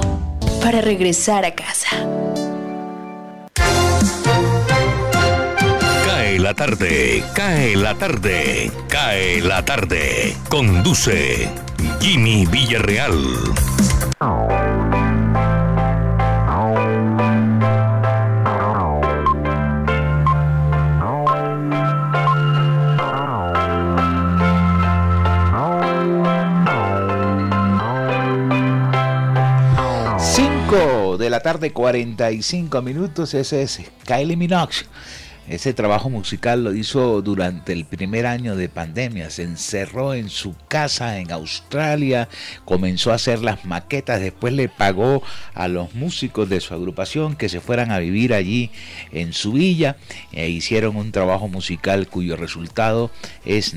[0.62, 1.88] Para regresar a casa.
[6.04, 10.36] Cae la tarde, cae la tarde, cae la tarde.
[10.50, 11.48] Conduce
[12.00, 13.16] Jimmy Villarreal.
[31.42, 33.34] Tarde, 45 minutos.
[33.34, 34.74] Ese es Kylie Minogue.
[35.48, 39.30] Ese trabajo musical lo hizo durante el primer año de pandemia.
[39.30, 42.28] Se encerró en su casa en Australia,
[42.64, 45.24] comenzó a hacer las maquetas, después le pagó
[45.54, 48.70] a los músicos de su agrupación que se fueran a vivir allí
[49.10, 49.96] en su villa
[50.30, 53.10] e hicieron un trabajo musical cuyo resultado
[53.44, 53.74] es,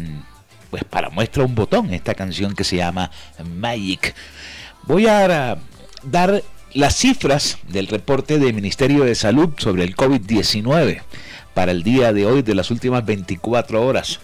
[0.69, 3.09] pues para muestra un botón, esta canción que se llama
[3.43, 4.13] Magic.
[4.83, 5.57] Voy a
[6.03, 6.43] dar
[6.73, 11.01] las cifras del reporte del Ministerio de Salud sobre el COVID-19
[11.53, 14.19] para el día de hoy de las últimas 24 horas.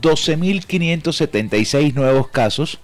[0.00, 2.80] 12.576 nuevos casos,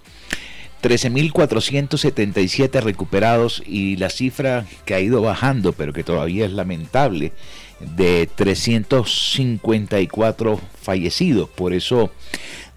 [0.81, 7.33] 13.477 recuperados y la cifra que ha ido bajando, pero que todavía es lamentable,
[7.79, 11.49] de 354 fallecidos.
[11.49, 12.11] Por eso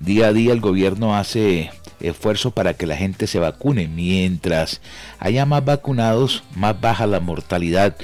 [0.00, 1.70] día a día el gobierno hace
[2.02, 3.88] esfuerzos para que la gente se vacune.
[3.88, 4.80] Mientras
[5.18, 7.96] haya más vacunados, más baja la mortalidad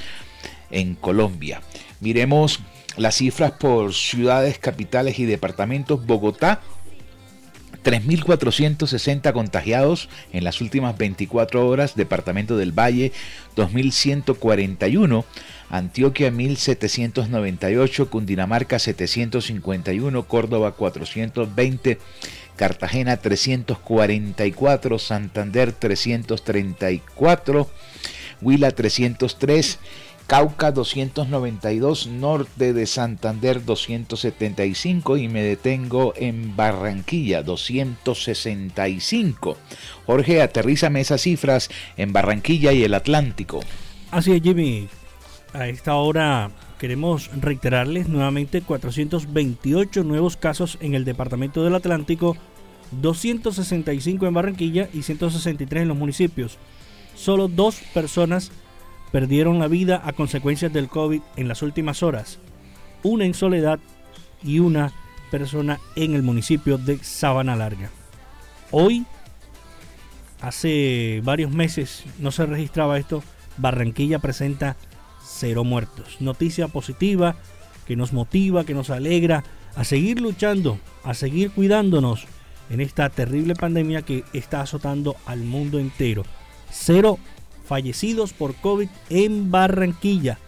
[0.70, 1.60] en Colombia.
[2.00, 2.60] Miremos
[2.96, 6.04] las cifras por ciudades, capitales y departamentos.
[6.06, 6.60] Bogotá,
[7.84, 11.94] 3.460 contagiados en las últimas 24 horas.
[11.96, 13.12] Departamento del Valle,
[13.56, 15.24] 2.141.
[15.70, 21.98] Antioquia 1798, Cundinamarca 751, Córdoba 420,
[22.58, 27.70] Cartagena 344, Santander 334,
[28.42, 29.78] Huila 303,
[30.26, 39.56] Cauca 292, norte de Santander 275 y me detengo en Barranquilla 265.
[40.04, 43.60] Jorge, aterrízame esas cifras en Barranquilla y el Atlántico.
[44.10, 44.88] Así es, Jimmy.
[45.58, 52.36] A esta hora queremos reiterarles nuevamente 428 nuevos casos en el departamento del Atlántico,
[52.92, 56.58] 265 en Barranquilla y 163 en los municipios.
[57.16, 58.52] Solo dos personas
[59.10, 62.38] perdieron la vida a consecuencias del COVID en las últimas horas,
[63.02, 63.80] una en Soledad
[64.44, 64.92] y una
[65.32, 67.90] persona en el municipio de Sabana Larga.
[68.70, 69.04] Hoy,
[70.40, 73.24] hace varios meses, no se registraba esto,
[73.56, 74.76] Barranquilla presenta
[75.28, 76.16] cero muertos.
[76.20, 77.36] Noticia positiva
[77.86, 79.44] que nos motiva, que nos alegra
[79.76, 82.26] a seguir luchando, a seguir cuidándonos
[82.70, 86.24] en esta terrible pandemia que está azotando al mundo entero.
[86.70, 87.18] Cero
[87.64, 90.38] fallecidos por COVID en Barranquilla.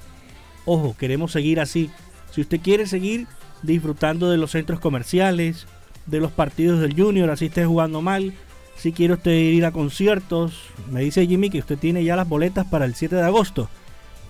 [0.64, 1.90] Ojo, queremos seguir así.
[2.30, 3.26] Si usted quiere seguir
[3.62, 5.66] disfrutando de los centros comerciales,
[6.06, 8.34] de los partidos del Junior, así esté jugando mal,
[8.76, 10.54] si quiere usted ir a conciertos,
[10.90, 13.68] me dice Jimmy que usted tiene ya las boletas para el 7 de agosto.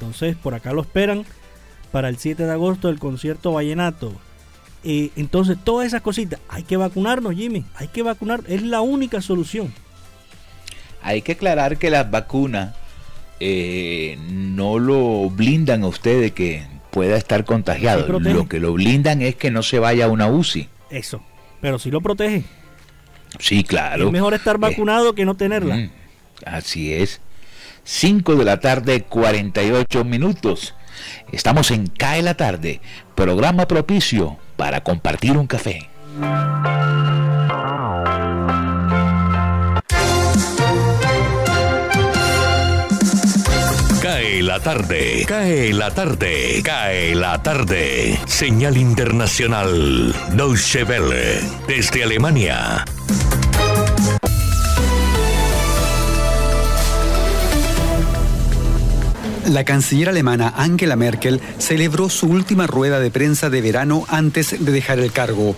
[0.00, 1.26] Entonces, por acá lo esperan
[1.92, 4.14] para el 7 de agosto el concierto Vallenato.
[4.82, 9.20] Eh, entonces, todas esas cositas, hay que vacunarnos, Jimmy, hay que vacunar, es la única
[9.20, 9.74] solución.
[11.02, 12.74] Hay que aclarar que las vacunas
[13.40, 18.06] eh, no lo blindan a usted de que pueda estar contagiado.
[18.06, 20.66] Sí, lo que lo blindan es que no se vaya a una UCI.
[20.88, 21.22] Eso,
[21.60, 22.44] pero sí lo protege.
[23.38, 24.06] Sí, claro.
[24.06, 25.76] Es mejor estar Eh, vacunado que no tenerla.
[25.76, 25.90] mm,
[26.46, 27.20] así es.
[27.90, 30.74] 5 de la tarde, 48 minutos.
[31.32, 32.80] Estamos en CAE la tarde,
[33.16, 35.90] programa propicio para compartir un café.
[44.00, 48.20] Cae la tarde, cae la tarde, cae la tarde.
[48.26, 52.84] Señal internacional, Deutsche Welle, desde Alemania.
[59.46, 64.72] La canciller alemana Angela Merkel celebró su última rueda de prensa de verano antes de
[64.72, 65.56] dejar el cargo.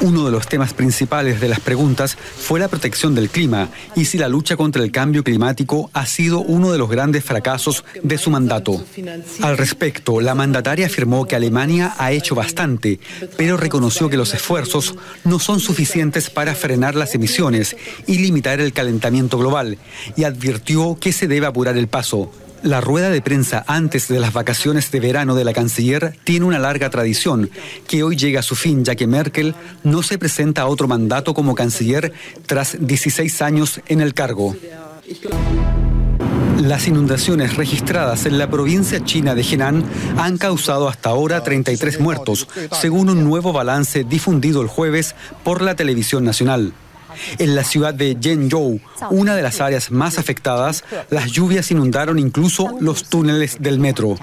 [0.00, 4.18] Uno de los temas principales de las preguntas fue la protección del clima y si
[4.18, 8.30] la lucha contra el cambio climático ha sido uno de los grandes fracasos de su
[8.30, 8.84] mandato.
[9.40, 13.00] Al respecto, la mandataria afirmó que Alemania ha hecho bastante,
[13.36, 17.76] pero reconoció que los esfuerzos no son suficientes para frenar las emisiones
[18.06, 19.78] y limitar el calentamiento global,
[20.16, 22.30] y advirtió que se debe apurar el paso.
[22.62, 26.60] La rueda de prensa antes de las vacaciones de verano de la canciller tiene una
[26.60, 27.50] larga tradición
[27.88, 31.34] que hoy llega a su fin ya que Merkel no se presenta a otro mandato
[31.34, 32.12] como canciller
[32.46, 34.54] tras 16 años en el cargo.
[36.60, 39.84] Las inundaciones registradas en la provincia china de Henan
[40.16, 42.46] han causado hasta ahora 33 muertos,
[42.80, 46.72] según un nuevo balance difundido el jueves por la televisión nacional.
[47.38, 52.76] En la ciudad de Zhengzhou, una de las áreas más afectadas, las lluvias inundaron incluso
[52.80, 54.16] los túneles del metro.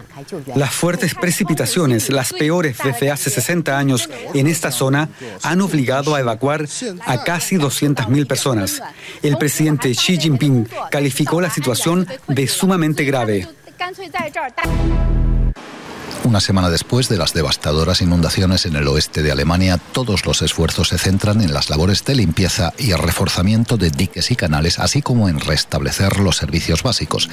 [0.56, 5.10] Las fuertes precipitaciones, las peores desde hace 60 años en esta zona,
[5.44, 6.68] han obligado a evacuar
[7.06, 8.82] a casi 200.000 personas.
[9.22, 13.48] El presidente Xi Jinping calificó la situación de sumamente grave.
[16.30, 20.90] Una semana después de las devastadoras inundaciones en el oeste de Alemania, todos los esfuerzos
[20.90, 25.02] se centran en las labores de limpieza y el reforzamiento de diques y canales, así
[25.02, 27.32] como en restablecer los servicios básicos.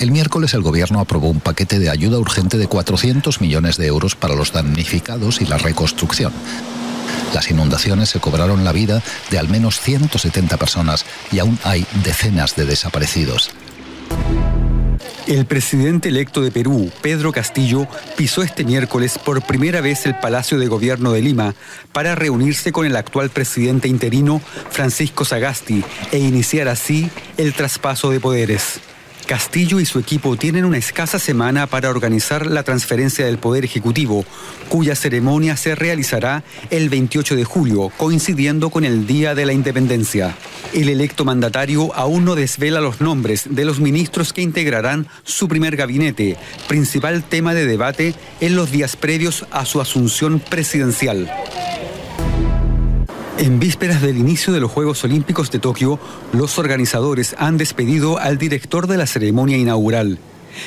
[0.00, 4.16] El miércoles el gobierno aprobó un paquete de ayuda urgente de 400 millones de euros
[4.16, 6.32] para los damnificados y la reconstrucción.
[7.34, 12.56] Las inundaciones se cobraron la vida de al menos 170 personas y aún hay decenas
[12.56, 13.50] de desaparecidos.
[15.26, 20.58] El presidente electo de Perú, Pedro Castillo, pisó este miércoles por primera vez el Palacio
[20.58, 21.54] de Gobierno de Lima
[21.92, 28.20] para reunirse con el actual presidente interino, Francisco Sagasti, e iniciar así el traspaso de
[28.20, 28.80] poderes.
[29.26, 34.24] Castillo y su equipo tienen una escasa semana para organizar la transferencia del Poder Ejecutivo,
[34.68, 40.36] cuya ceremonia se realizará el 28 de julio, coincidiendo con el Día de la Independencia.
[40.72, 45.76] El electo mandatario aún no desvela los nombres de los ministros que integrarán su primer
[45.76, 46.36] gabinete,
[46.68, 51.30] principal tema de debate en los días previos a su asunción presidencial.
[53.38, 55.98] En vísperas del inicio de los Juegos Olímpicos de Tokio,
[56.32, 60.18] los organizadores han despedido al director de la ceremonia inaugural.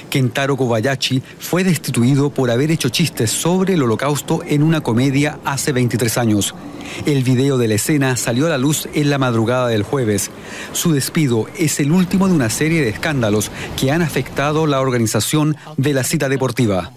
[0.09, 5.71] Kentaro Kobayashi fue destituido por haber hecho chistes sobre el holocausto en una comedia hace
[5.71, 6.55] 23 años.
[7.05, 10.29] El video de la escena salió a la luz en la madrugada del jueves.
[10.73, 13.49] Su despido es el último de una serie de escándalos
[13.79, 16.91] que han afectado la organización de la cita deportiva.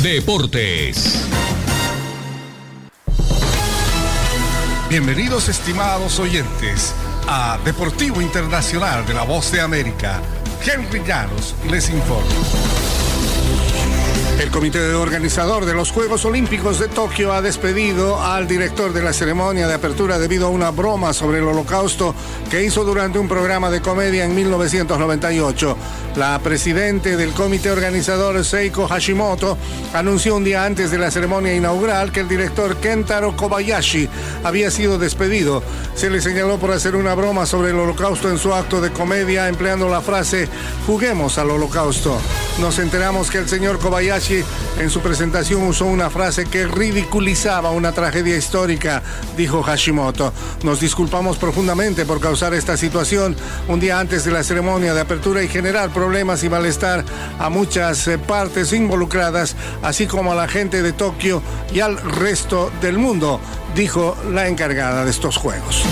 [0.00, 1.28] Deportes.
[4.92, 6.94] Bienvenidos estimados oyentes
[7.26, 10.20] a Deportivo Internacional de la Voz de América.
[10.66, 13.01] Henry Llanos les informa.
[14.40, 19.12] El comité organizador de los Juegos Olímpicos de Tokio ha despedido al director de la
[19.12, 22.14] ceremonia de apertura debido a una broma sobre el holocausto
[22.50, 25.76] que hizo durante un programa de comedia en 1998.
[26.16, 29.56] La presidente del comité organizador, Seiko Hashimoto,
[29.94, 34.08] anunció un día antes de la ceremonia inaugural que el director Kentaro Kobayashi
[34.44, 35.62] había sido despedido.
[35.94, 39.48] Se le señaló por hacer una broma sobre el holocausto en su acto de comedia
[39.48, 40.48] empleando la frase
[40.86, 42.18] juguemos al holocausto.
[42.60, 44.44] Nos enteramos que el señor Kobayashi
[44.78, 49.02] en su presentación usó una frase que ridiculizaba una tragedia histórica,
[49.36, 50.32] dijo Hashimoto.
[50.62, 53.34] Nos disculpamos profundamente por causar esta situación
[53.68, 57.04] un día antes de la ceremonia de apertura y generar problemas y malestar
[57.38, 61.42] a muchas eh, partes involucradas, así como a la gente de Tokio
[61.72, 63.40] y al resto del mundo,
[63.74, 65.84] dijo la encargada de estos Juegos.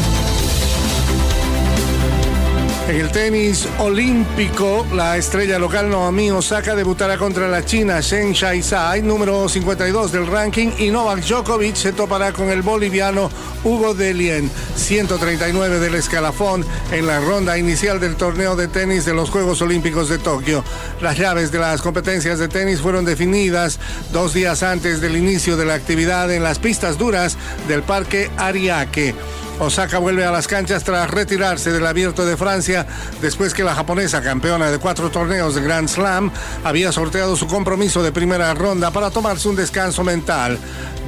[2.90, 9.00] En el tenis olímpico, la estrella local Naomi Osaka debutará contra la china Shen Shaizai,
[9.00, 13.30] número 52 del ranking, y Novak Djokovic se topará con el boliviano
[13.62, 19.30] Hugo Delien, 139 del escalafón, en la ronda inicial del torneo de tenis de los
[19.30, 20.64] Juegos Olímpicos de Tokio.
[21.00, 23.78] Las llaves de las competencias de tenis fueron definidas
[24.12, 27.38] dos días antes del inicio de la actividad en las pistas duras
[27.68, 29.14] del Parque Ariake.
[29.60, 32.86] Osaka vuelve a las canchas tras retirarse del abierto de Francia
[33.20, 36.30] después que la japonesa, campeona de cuatro torneos de Grand Slam,
[36.64, 40.58] había sorteado su compromiso de primera ronda para tomarse un descanso mental.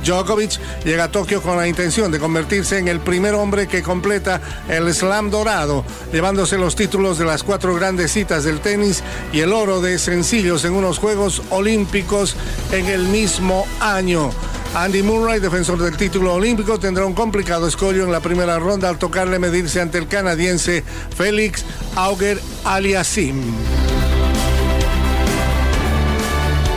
[0.05, 4.41] Djokovic llega a Tokio con la intención de convertirse en el primer hombre que completa
[4.69, 5.83] el slam dorado,
[6.13, 10.67] llevándose los títulos de las cuatro grandes citas del tenis y el oro de sencillos
[10.67, 12.37] en unos Juegos Olímpicos
[12.71, 14.31] en el mismo año.
[14.75, 18.99] Andy Murray, defensor del título olímpico, tendrá un complicado escollo en la primera ronda al
[18.99, 20.83] tocarle medirse ante el canadiense
[21.15, 21.63] Félix
[21.95, 23.39] Auger Aliasim.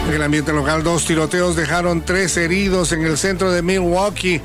[0.10, 4.42] En el ambiente local, dos tiroteos dejaron tres heridos en el centro de Milwaukee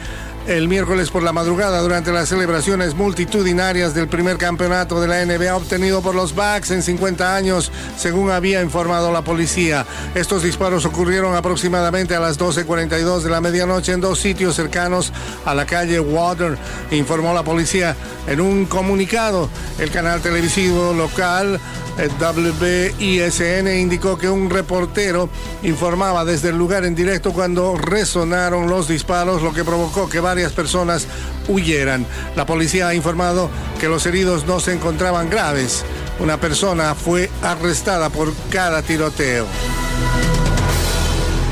[0.51, 5.55] el miércoles por la madrugada durante las celebraciones multitudinarias del primer campeonato de la NBA
[5.55, 9.86] obtenido por los Bucks en 50 años, según había informado la policía.
[10.12, 15.12] Estos disparos ocurrieron aproximadamente a las 12.42 de la medianoche en dos sitios cercanos
[15.44, 16.59] a la calle Water,
[16.90, 17.94] informó la policía
[18.26, 19.48] en un comunicado.
[19.78, 21.61] El canal televisivo local
[22.09, 25.28] WISN indicó que un reportero
[25.62, 30.39] informaba desde el lugar en directo cuando resonaron los disparos, lo que provocó que varios
[30.41, 31.07] varias personas
[31.49, 32.07] huyeran.
[32.34, 35.84] La policía ha informado que los heridos no se encontraban graves.
[36.18, 39.47] Una persona fue arrestada por cada tiroteo.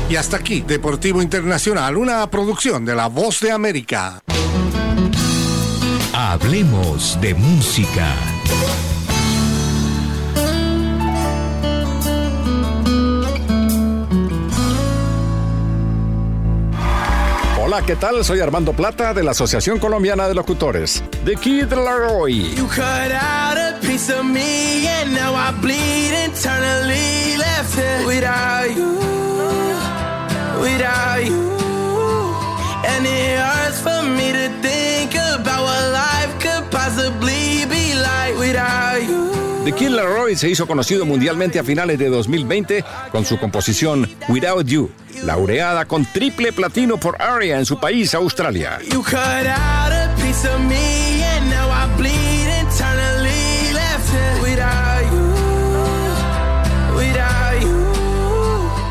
[0.09, 4.23] Y hasta aquí, Deportivo Internacional, una producción de La Voz de América.
[6.11, 8.15] Hablemos de música.
[17.71, 18.25] Hola, ¿qué tal?
[18.25, 21.03] Soy Armando Plata de la Asociación Colombiana de Locutores.
[21.23, 22.55] The Kid Laroi.
[22.55, 28.75] You cut out a piece of me and now I bleed internally left it without
[28.75, 28.97] you,
[30.59, 31.51] without you.
[32.87, 38.83] And it hurts for me to think about what life could possibly be like without
[38.85, 38.88] you.
[39.69, 44.65] The Kid Laroi se hizo conocido mundialmente a finales de 2020 con su composición Without
[44.65, 44.89] You,
[45.21, 48.79] laureada con triple platino por ARIA en su país, Australia.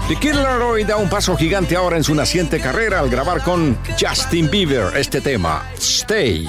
[0.06, 3.76] The Kid Laroi da un paso gigante ahora en su naciente carrera al grabar con
[4.00, 6.48] Justin Bieber este tema, Stay.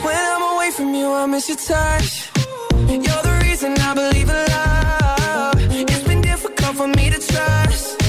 [3.64, 5.90] I believe in love.
[5.90, 8.02] It's been difficult for me to trust.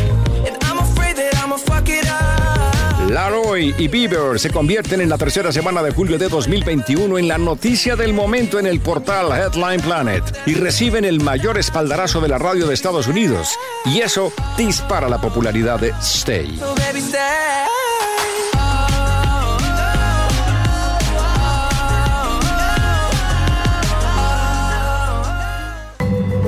[0.47, 3.11] And I'm afraid that I'ma fuck it up.
[3.11, 7.39] Laroi y Bieber se convierten en la tercera semana de julio de 2021 en la
[7.39, 12.39] noticia del momento en el portal Headline Planet y reciben el mayor espaldarazo de la
[12.39, 13.49] radio de Estados Unidos.
[13.87, 16.59] Y eso dispara la popularidad de Stay.
[16.59, 17.21] So baby, stay.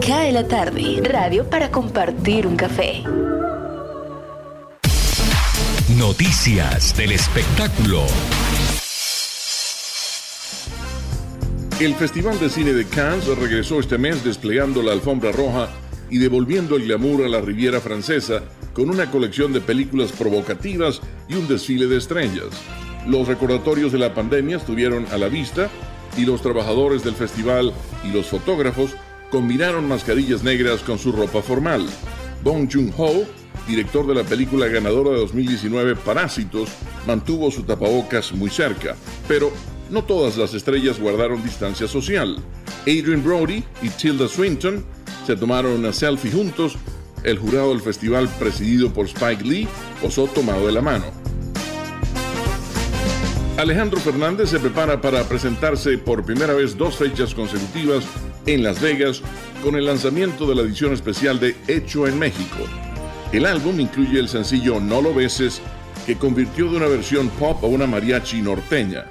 [0.06, 3.04] Cae la tarde, radio para compartir un café.
[5.96, 8.02] Noticias del espectáculo.
[11.78, 15.68] El Festival de Cine de Cannes regresó este mes desplegando la alfombra roja
[16.10, 18.42] y devolviendo el glamour a la Riviera Francesa
[18.74, 22.48] con una colección de películas provocativas y un desfile de estrellas.
[23.06, 25.70] Los recordatorios de la pandemia estuvieron a la vista
[26.16, 27.72] y los trabajadores del festival
[28.04, 28.96] y los fotógrafos
[29.32, 31.88] combinaron mascarillas negras con su ropa formal.
[32.44, 33.24] Bong Joon-ho,
[33.66, 36.68] director de la película ganadora de 2019 Parásitos,
[37.06, 38.94] mantuvo su tapabocas muy cerca,
[39.26, 39.50] pero
[39.88, 42.36] no todas las estrellas guardaron distancia social.
[42.82, 44.84] Adrian Brody y Tilda Swinton
[45.26, 46.76] se tomaron una selfie juntos.
[47.24, 49.68] El jurado del festival, presidido por Spike Lee,
[50.02, 51.04] posó tomado de la mano.
[53.56, 58.04] Alejandro Fernández se prepara para presentarse por primera vez dos fechas consecutivas
[58.46, 59.22] en Las Vegas
[59.62, 62.58] con el lanzamiento de la edición especial de Hecho en México.
[63.32, 65.62] El álbum incluye el sencillo No lo beses,
[66.06, 69.06] que convirtió de una versión pop a una mariachi norteña.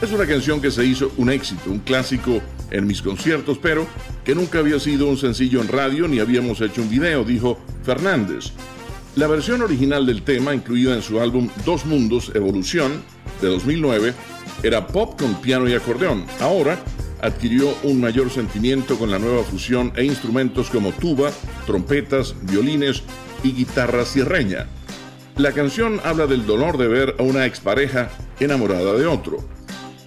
[0.00, 2.40] Es una canción que se hizo un éxito, un clásico
[2.70, 3.86] en mis conciertos, pero
[4.24, 8.52] que nunca había sido un sencillo en radio ni habíamos hecho un video, dijo Fernández.
[9.16, 13.02] La versión original del tema, incluida en su álbum Dos Mundos Evolución
[13.42, 14.14] de 2009,
[14.62, 16.24] era pop con piano y acordeón.
[16.40, 16.82] Ahora
[17.22, 21.30] adquirió un mayor sentimiento con la nueva fusión e instrumentos como tuba,
[21.66, 23.02] trompetas, violines
[23.42, 24.66] y guitarra sierreña.
[25.36, 28.10] La canción habla del dolor de ver a una expareja
[28.40, 29.38] enamorada de otro.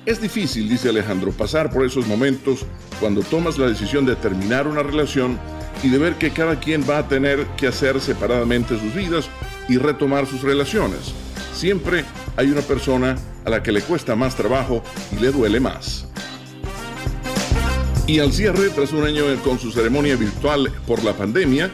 [0.05, 2.65] Es difícil, dice Alejandro, pasar por esos momentos
[2.99, 5.39] cuando tomas la decisión de terminar una relación
[5.81, 9.29] y de ver que cada quien va a tener que hacer separadamente sus vidas
[9.69, 11.13] y retomar sus relaciones.
[11.53, 12.03] Siempre
[12.35, 16.07] hay una persona a la que le cuesta más trabajo y le duele más.
[18.05, 21.71] Y al cierre, tras un año con su ceremonia virtual por la pandemia,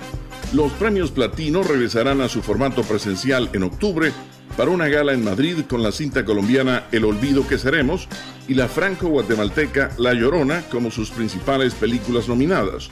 [0.53, 4.11] los premios Platino regresarán a su formato presencial en octubre
[4.55, 8.07] para una gala en Madrid con la cinta colombiana El Olvido que Seremos
[8.47, 12.89] y la franco-guatemalteca La Llorona como sus principales películas nominadas.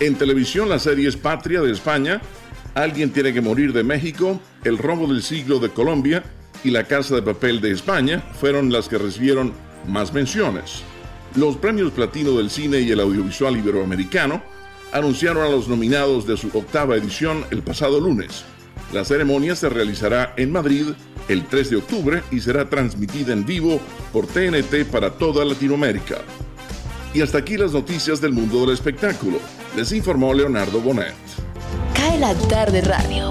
[0.00, 2.22] En televisión, las series Patria de España,
[2.74, 6.22] Alguien tiene que morir de México, El robo del siglo de Colombia
[6.64, 9.52] y La Casa de Papel de España fueron las que recibieron
[9.86, 10.82] más menciones.
[11.34, 14.42] Los premios platino del cine y el audiovisual iberoamericano
[14.92, 18.44] anunciaron a los nominados de su octava edición el pasado lunes.
[18.92, 20.88] La ceremonia se realizará en Madrid
[21.28, 23.80] el 3 de octubre y será transmitida en vivo
[24.12, 26.18] por TNT para toda Latinoamérica.
[27.14, 29.38] Y hasta aquí las noticias del mundo del espectáculo.
[29.74, 31.14] Les informó Leonardo Bonet.
[31.94, 33.30] Cae la tarde radio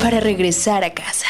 [0.00, 1.26] para regresar a casa.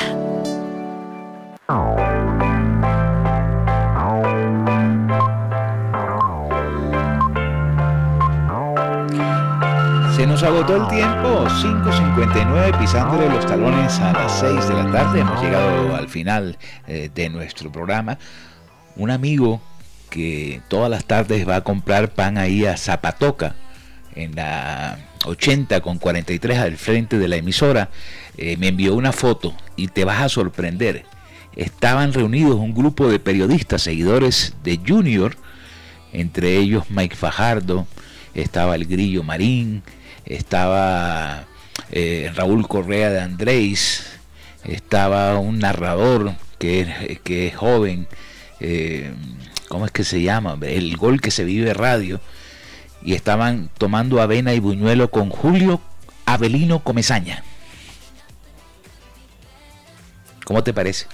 [10.33, 15.21] Nos agotó el tiempo, 5.59 pisándole los talones a las 6 de la tarde.
[15.21, 16.57] Hemos llegado al final
[16.87, 18.17] eh, de nuestro programa.
[18.97, 19.61] un amigo
[20.09, 23.57] que todas las tardes va a comprar pan ahí a Zapatoca,
[24.15, 27.91] en la 80 con 43 al frente de la emisora,
[28.39, 31.05] eh, me envió una foto y te vas a sorprender.
[31.57, 35.37] Estaban reunidos un grupo de periodistas, seguidores de Junior,
[36.15, 37.87] entre ellos Mike Fajardo,
[38.33, 39.83] estaba el Grillo Marín,
[40.27, 41.45] estaba
[41.91, 44.07] eh, Raúl Correa de Andrés,
[44.65, 48.07] estaba un narrador que, que es joven,
[48.61, 49.13] eh,
[49.69, 50.59] ¿cómo es que se llama?
[50.63, 52.21] El gol que se vive radio,
[53.03, 55.81] y estaban tomando avena y buñuelo con Julio
[56.25, 57.43] Avelino Comezaña.
[60.45, 61.07] ¿Cómo te parece?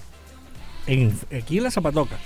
[0.88, 2.16] En, aquí en la Zapatoca.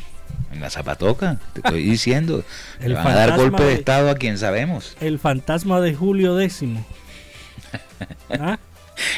[0.53, 2.45] En la zapatoca, te estoy diciendo.
[2.81, 4.97] El Le van a dar golpe de de- estado a quien sabemos.
[5.01, 6.65] El fantasma de Julio X.
[8.31, 8.59] ¿Ah?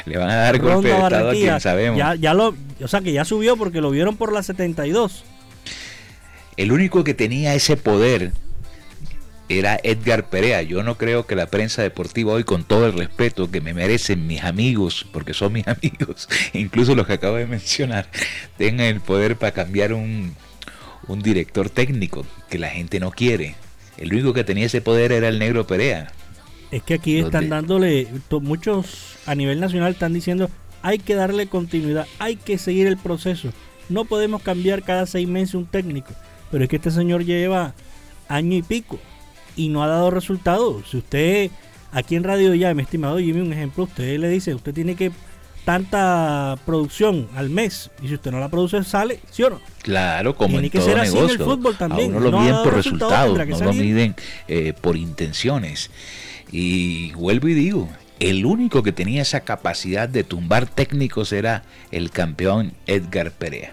[0.06, 1.98] Le van a dar golpe de estado a quien sabemos.
[1.98, 5.24] Ya, ya lo, o sea que ya subió porque lo vieron por la 72.
[6.56, 8.32] El único que tenía ese poder
[9.48, 10.62] era Edgar Perea.
[10.62, 14.26] Yo no creo que la prensa deportiva hoy, con todo el respeto que me merecen
[14.26, 18.08] mis amigos, porque son mis amigos, incluso los que acabo de mencionar,
[18.56, 20.34] tengan el poder para cambiar un,
[21.08, 23.54] un director técnico que la gente no quiere.
[23.96, 26.10] El único que tenía ese poder era el negro Perea.
[26.70, 28.08] Es que aquí están dándole,
[28.40, 30.50] muchos a nivel nacional están diciendo,
[30.82, 33.52] hay que darle continuidad, hay que seguir el proceso.
[33.88, 36.12] No podemos cambiar cada seis meses un técnico.
[36.50, 37.74] Pero es que este señor lleva
[38.28, 38.98] año y pico
[39.56, 40.90] y no ha dado resultados.
[40.90, 41.50] Si usted,
[41.92, 45.12] aquí en Radio Ya, mi estimado Jimmy, un ejemplo, usted le dice, usted tiene que
[45.64, 49.60] tanta producción al mes y si usted no la produce sale, ¿sí o no?
[49.82, 52.14] Claro, como Tiene en que todo ser así en el fútbol también.
[52.14, 54.14] A uno lo No miden por resultados, no lo miden
[54.48, 55.90] eh, por intenciones.
[56.52, 57.88] Y vuelvo y digo,
[58.20, 63.72] el único que tenía esa capacidad de tumbar técnicos era el campeón Edgar Perea.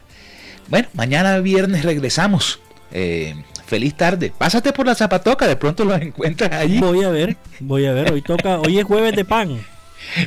[0.70, 2.60] Bueno, mañana viernes regresamos.
[2.92, 3.36] Eh,
[3.72, 4.34] feliz tarde.
[4.38, 6.80] Pásate por la zapatoca, de pronto los encuentras allí.
[6.80, 9.66] Voy a ver, voy a ver, hoy toca, hoy es jueves de pan.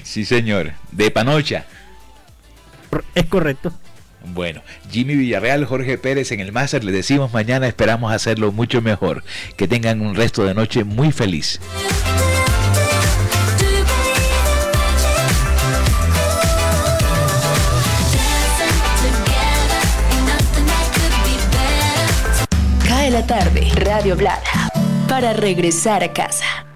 [0.03, 0.73] Sí, señor.
[0.93, 1.67] De panocha.
[3.15, 3.71] Es correcto.
[4.33, 9.23] Bueno, Jimmy Villarreal, Jorge Pérez en el máster, le decimos mañana, esperamos hacerlo mucho mejor.
[9.59, 11.61] Que tengan un resto de noche muy feliz.
[23.27, 24.69] Tarde, Radio Blada,
[25.09, 26.74] para regresar a casa.